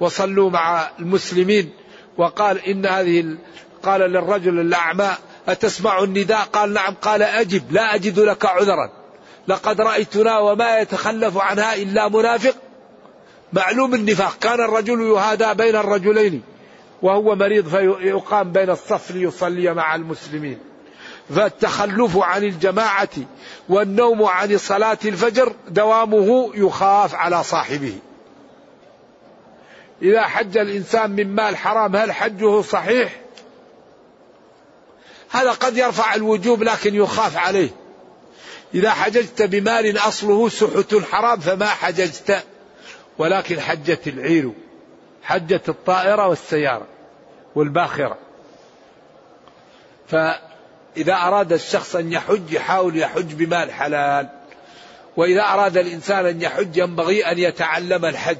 وصلوا 0.00 0.50
مع 0.50 0.90
المسلمين. 1.00 1.72
وقال 2.18 2.58
إن 2.58 2.86
هذه 2.86 3.36
قال 3.82 4.00
للرجل 4.00 4.60
الأعمى 4.60 5.10
أتسمع 5.48 6.02
النداء؟ 6.02 6.42
قال 6.42 6.72
نعم. 6.72 6.94
قال 6.94 7.22
أجب. 7.22 7.72
لا 7.72 7.94
أجد 7.94 8.20
لك 8.20 8.44
عذرا. 8.46 8.90
لقد 9.48 9.80
رأيتنا 9.80 10.38
وما 10.38 10.78
يتخلف 10.78 11.38
عنها 11.38 11.74
إلا 11.74 12.08
منافق. 12.08 12.54
معلوم 13.52 13.94
النفاق. 13.94 14.38
كان 14.38 14.60
الرجل 14.60 15.00
يهادى 15.00 15.54
بين 15.54 15.76
الرجلين. 15.76 16.42
وهو 17.02 17.34
مريض 17.34 17.68
فيقام 17.68 18.52
بين 18.52 18.70
الصف 18.70 19.10
ليصلي 19.10 19.74
مع 19.74 19.94
المسلمين. 19.94 20.58
فالتخلف 21.34 22.16
عن 22.16 22.44
الجماعة 22.44 23.08
والنوم 23.68 24.22
عن 24.22 24.58
صلاة 24.58 24.98
الفجر 25.04 25.52
دوامه 25.68 26.50
يخاف 26.54 27.14
على 27.14 27.44
صاحبه. 27.44 27.98
إذا 30.02 30.22
حج 30.22 30.58
الإنسان 30.58 31.10
من 31.10 31.34
مال 31.34 31.56
حرام 31.56 31.96
هل 31.96 32.12
حجه 32.12 32.62
صحيح؟ 32.62 33.20
هذا 35.30 35.50
قد 35.50 35.76
يرفع 35.76 36.14
الوجوب 36.14 36.62
لكن 36.62 36.94
يخاف 36.94 37.36
عليه. 37.36 37.70
إذا 38.74 38.90
حججت 38.90 39.42
بمال 39.42 39.98
أصله 39.98 40.48
سحت 40.48 40.94
حرام 41.10 41.40
فما 41.40 41.66
حججت 41.66 42.44
ولكن 43.18 43.60
حجت 43.60 44.08
العير. 44.08 44.52
حجت 45.22 45.68
الطائرة 45.68 46.28
والسيارة 46.28 46.86
والباخرة. 47.54 48.18
فإذا 50.08 51.14
أراد 51.14 51.52
الشخص 51.52 51.96
أن 51.96 52.12
يحج 52.12 52.52
يحاول 52.52 52.96
يحج 52.96 53.34
بمال 53.34 53.72
حلال 53.72 54.28
وإذا 55.16 55.42
أراد 55.42 55.76
الإنسان 55.76 56.26
أن 56.26 56.42
يحج 56.42 56.76
ينبغي 56.76 57.26
أن 57.26 57.38
يتعلم 57.38 58.04
الحج 58.04 58.38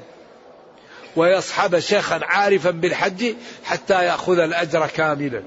ويصحب 1.15 1.79
شيخا 1.79 2.19
عارفا 2.23 2.71
بالحج 2.71 3.35
حتى 3.63 4.05
يأخذ 4.05 4.39
الأجر 4.39 4.87
كاملا. 4.87 5.43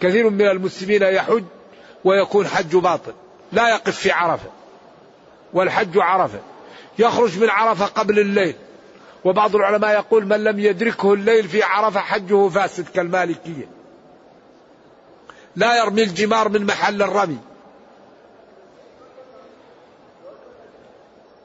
كثير 0.00 0.30
من 0.30 0.46
المسلمين 0.46 1.02
يحج 1.02 1.44
ويكون 2.04 2.46
حج 2.46 2.76
باطل 2.76 3.12
لا 3.52 3.68
يقف 3.68 3.96
في 3.96 4.10
عرفة 4.10 4.50
والحج 5.52 5.98
عرفة 5.98 6.40
يخرج 6.98 7.38
من 7.38 7.50
عرفة 7.50 7.86
قبل 7.86 8.18
الليل. 8.18 8.54
وبعض 9.24 9.56
العلماء 9.56 9.94
يقول 9.94 10.26
من 10.26 10.44
لم 10.44 10.58
يدركه 10.58 11.14
الليل 11.14 11.48
في 11.48 11.62
عرفة 11.62 12.00
حجه 12.00 12.48
فاسد 12.48 12.88
كالمالكية. 12.88 13.68
لا 15.56 15.84
يرمي 15.84 16.02
الجمار 16.02 16.48
من 16.48 16.66
محل 16.66 17.02
الرمي. 17.02 17.38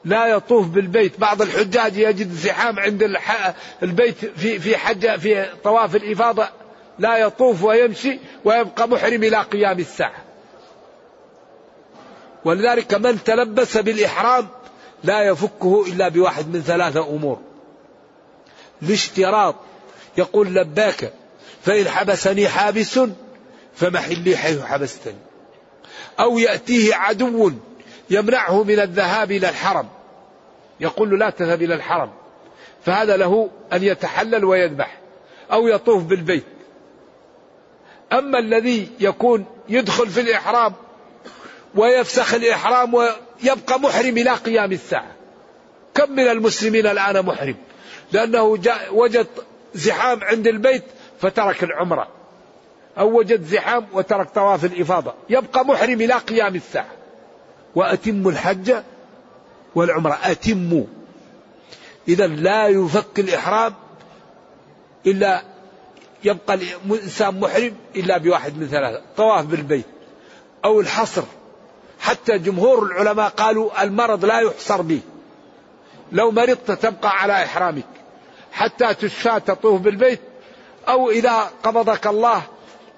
لا 0.04 0.26
يطوف 0.26 0.66
بالبيت. 0.66 1.20
بعض 1.20 1.42
الحجاج 1.42 1.96
يجد 1.96 2.32
زحام 2.32 2.78
عند 2.78 3.16
البيت 3.82 4.24
في 4.24 4.58
في 4.58 4.76
حج 4.76 5.18
في 5.18 5.46
طواف 5.64 5.96
الإفاضة. 5.96 6.48
لا 6.98 7.16
يطوف 7.16 7.64
ويمشي 7.64 8.18
ويبقى 8.44 8.88
محرم 8.88 9.22
إلى 9.24 9.36
قيام 9.36 9.78
الساعة. 9.78 10.24
ولذلك 12.44 12.94
من 12.94 13.24
تلبس 13.24 13.76
بالإحرام 13.76 14.46
لا 15.04 15.22
يفكه 15.22 15.84
إلا 15.86 16.08
بواحد 16.08 16.54
من 16.54 16.60
ثلاثة 16.60 17.08
أمور. 17.08 17.40
الاشتراط 18.82 19.54
يقول 20.18 20.54
لباك 20.54 21.12
فإن 21.62 21.88
حبسني 21.88 22.48
حابس 22.48 23.00
فمحلي 23.74 24.36
حيث 24.36 24.62
حبستني. 24.62 25.18
أو 26.20 26.38
يأتيه 26.38 26.94
عدو 26.94 27.52
يمنعه 28.10 28.62
من 28.62 28.80
الذهاب 28.80 29.30
إلى 29.30 29.48
الحرم. 29.48 29.88
يقول 30.80 31.10
له 31.10 31.16
لا 31.16 31.30
تذهب 31.30 31.62
إلى 31.62 31.74
الحرم. 31.74 32.10
فهذا 32.84 33.16
له 33.16 33.50
أن 33.72 33.82
يتحلل 33.82 34.44
ويذبح. 34.44 34.98
أو 35.52 35.68
يطوف 35.68 36.02
بالبيت. 36.02 36.44
أما 38.12 38.38
الذي 38.38 38.88
يكون 39.00 39.44
يدخل 39.68 40.10
في 40.10 40.20
الإحرام 40.20 40.72
ويفسخ 41.74 42.34
الإحرام 42.34 42.94
ويبقى 42.94 43.80
محرم 43.80 44.18
إلى 44.18 44.30
قيام 44.30 44.72
الساعة. 44.72 45.12
كم 45.94 46.12
من 46.12 46.28
المسلمين 46.28 46.86
الآن 46.86 47.26
محرم؟ 47.26 47.56
لأنه 48.12 48.56
جاء 48.56 48.94
وجد 48.94 49.26
زحام 49.74 50.24
عند 50.24 50.46
البيت 50.46 50.84
فترك 51.20 51.64
العمرة. 51.64 52.08
أو 52.98 53.18
وجد 53.18 53.44
زحام 53.44 53.86
وترك 53.92 54.30
طواف 54.30 54.64
الإفاضة. 54.64 55.14
يبقى 55.30 55.64
محرم 55.64 56.00
إلى 56.00 56.14
قيام 56.14 56.54
الساعة. 56.54 56.90
وأتم 57.74 58.28
الحج 58.28 58.74
والعمرة. 59.74 60.18
أتموا 60.22 60.84
إذا 62.08 62.26
لا 62.26 62.68
يفك 62.68 63.18
الإحرام 63.18 63.74
إلا 65.06 65.42
يبقى 66.24 66.54
الإنسان 66.54 67.40
محرم 67.40 67.74
إلا 67.96 68.18
بواحد 68.18 68.58
من 68.58 68.68
ثلاثة. 68.68 69.02
طواف 69.16 69.44
بالبيت 69.44 69.86
أو 70.64 70.80
الحصر. 70.80 71.22
حتى 72.00 72.38
جمهور 72.38 72.82
العلماء 72.86 73.28
قالوا 73.28 73.82
المرض 73.82 74.24
لا 74.24 74.40
يحصر 74.40 74.82
به. 74.82 75.00
لو 76.12 76.30
مرضت 76.30 76.70
تبقى 76.70 77.10
على 77.20 77.32
إحرامك. 77.32 77.95
حتى 78.56 78.94
تشفى 78.94 79.40
تطوف 79.46 79.80
بالبيت 79.80 80.20
أو 80.88 81.10
إذا 81.10 81.50
قبضك 81.62 82.06
الله 82.06 82.42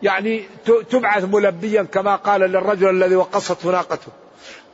يعني 0.02 0.44
تبعث 0.90 1.24
ملبيا 1.24 1.82
كما 1.82 2.16
قال 2.16 2.40
للرجل 2.40 2.90
الذي 2.90 3.16
وقصته 3.16 3.70
ناقته 3.70 4.12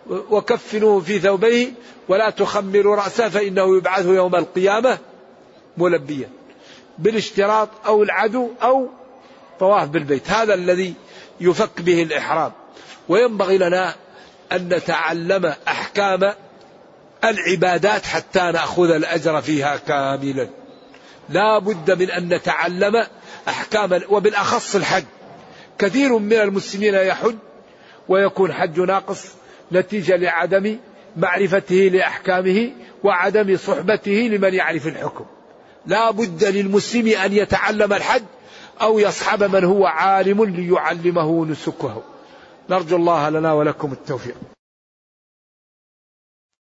وكفنوه 0.06 1.00
في 1.00 1.18
ثوبيه 1.18 1.72
ولا 2.08 2.30
تخمروا 2.30 2.96
رأسه 2.96 3.28
فإنه 3.28 3.76
يبعث 3.76 4.06
يوم 4.06 4.36
القيامة 4.36 4.98
ملبيا. 5.76 6.28
بالاشتراط 6.98 7.68
أو 7.86 8.02
العدو 8.02 8.50
أو 8.62 8.88
طواف 9.60 9.88
بالبيت. 9.88 10.30
هذا 10.30 10.54
الذي 10.54 10.94
يفك 11.40 11.80
به 11.80 12.02
الإحرام. 12.02 12.52
وينبغي 13.08 13.58
لنا 13.58 13.94
أن 14.52 14.68
نتعلم 14.68 15.54
أحكام 15.68 16.32
العبادات 17.24 18.06
حتى 18.06 18.40
نأخذ 18.40 18.90
الأجر 18.90 19.40
فيها 19.40 19.76
كاملا. 19.76 20.63
لا 21.28 21.58
بد 21.58 22.02
من 22.02 22.10
أن 22.10 22.34
نتعلم 22.34 23.06
أحكام 23.48 24.00
وبالأخص 24.08 24.76
الحج. 24.76 25.04
كثير 25.78 26.18
من 26.18 26.32
المسلمين 26.32 26.94
يحج 26.94 27.36
ويكون 28.08 28.52
حج 28.52 28.80
ناقص 28.80 29.26
نتيجة 29.72 30.16
لعدم 30.16 30.78
معرفته 31.16 31.74
لأحكامه 31.74 32.70
وعدم 33.04 33.56
صحبته 33.56 34.28
لمن 34.32 34.54
يعرف 34.54 34.86
الحكم. 34.86 35.24
لا 35.86 36.10
بد 36.10 36.44
للمسلم 36.44 37.08
أن 37.08 37.32
يتعلم 37.32 37.92
الحج 37.92 38.22
أو 38.82 38.98
يصحب 38.98 39.56
من 39.56 39.64
هو 39.64 39.86
عالم 39.86 40.44
ليعلمه 40.44 41.46
نسكه. 41.46 42.02
نرجو 42.70 42.96
الله 42.96 43.28
لنا 43.28 43.52
ولكم 43.52 43.92
التوفيق. 43.92 44.53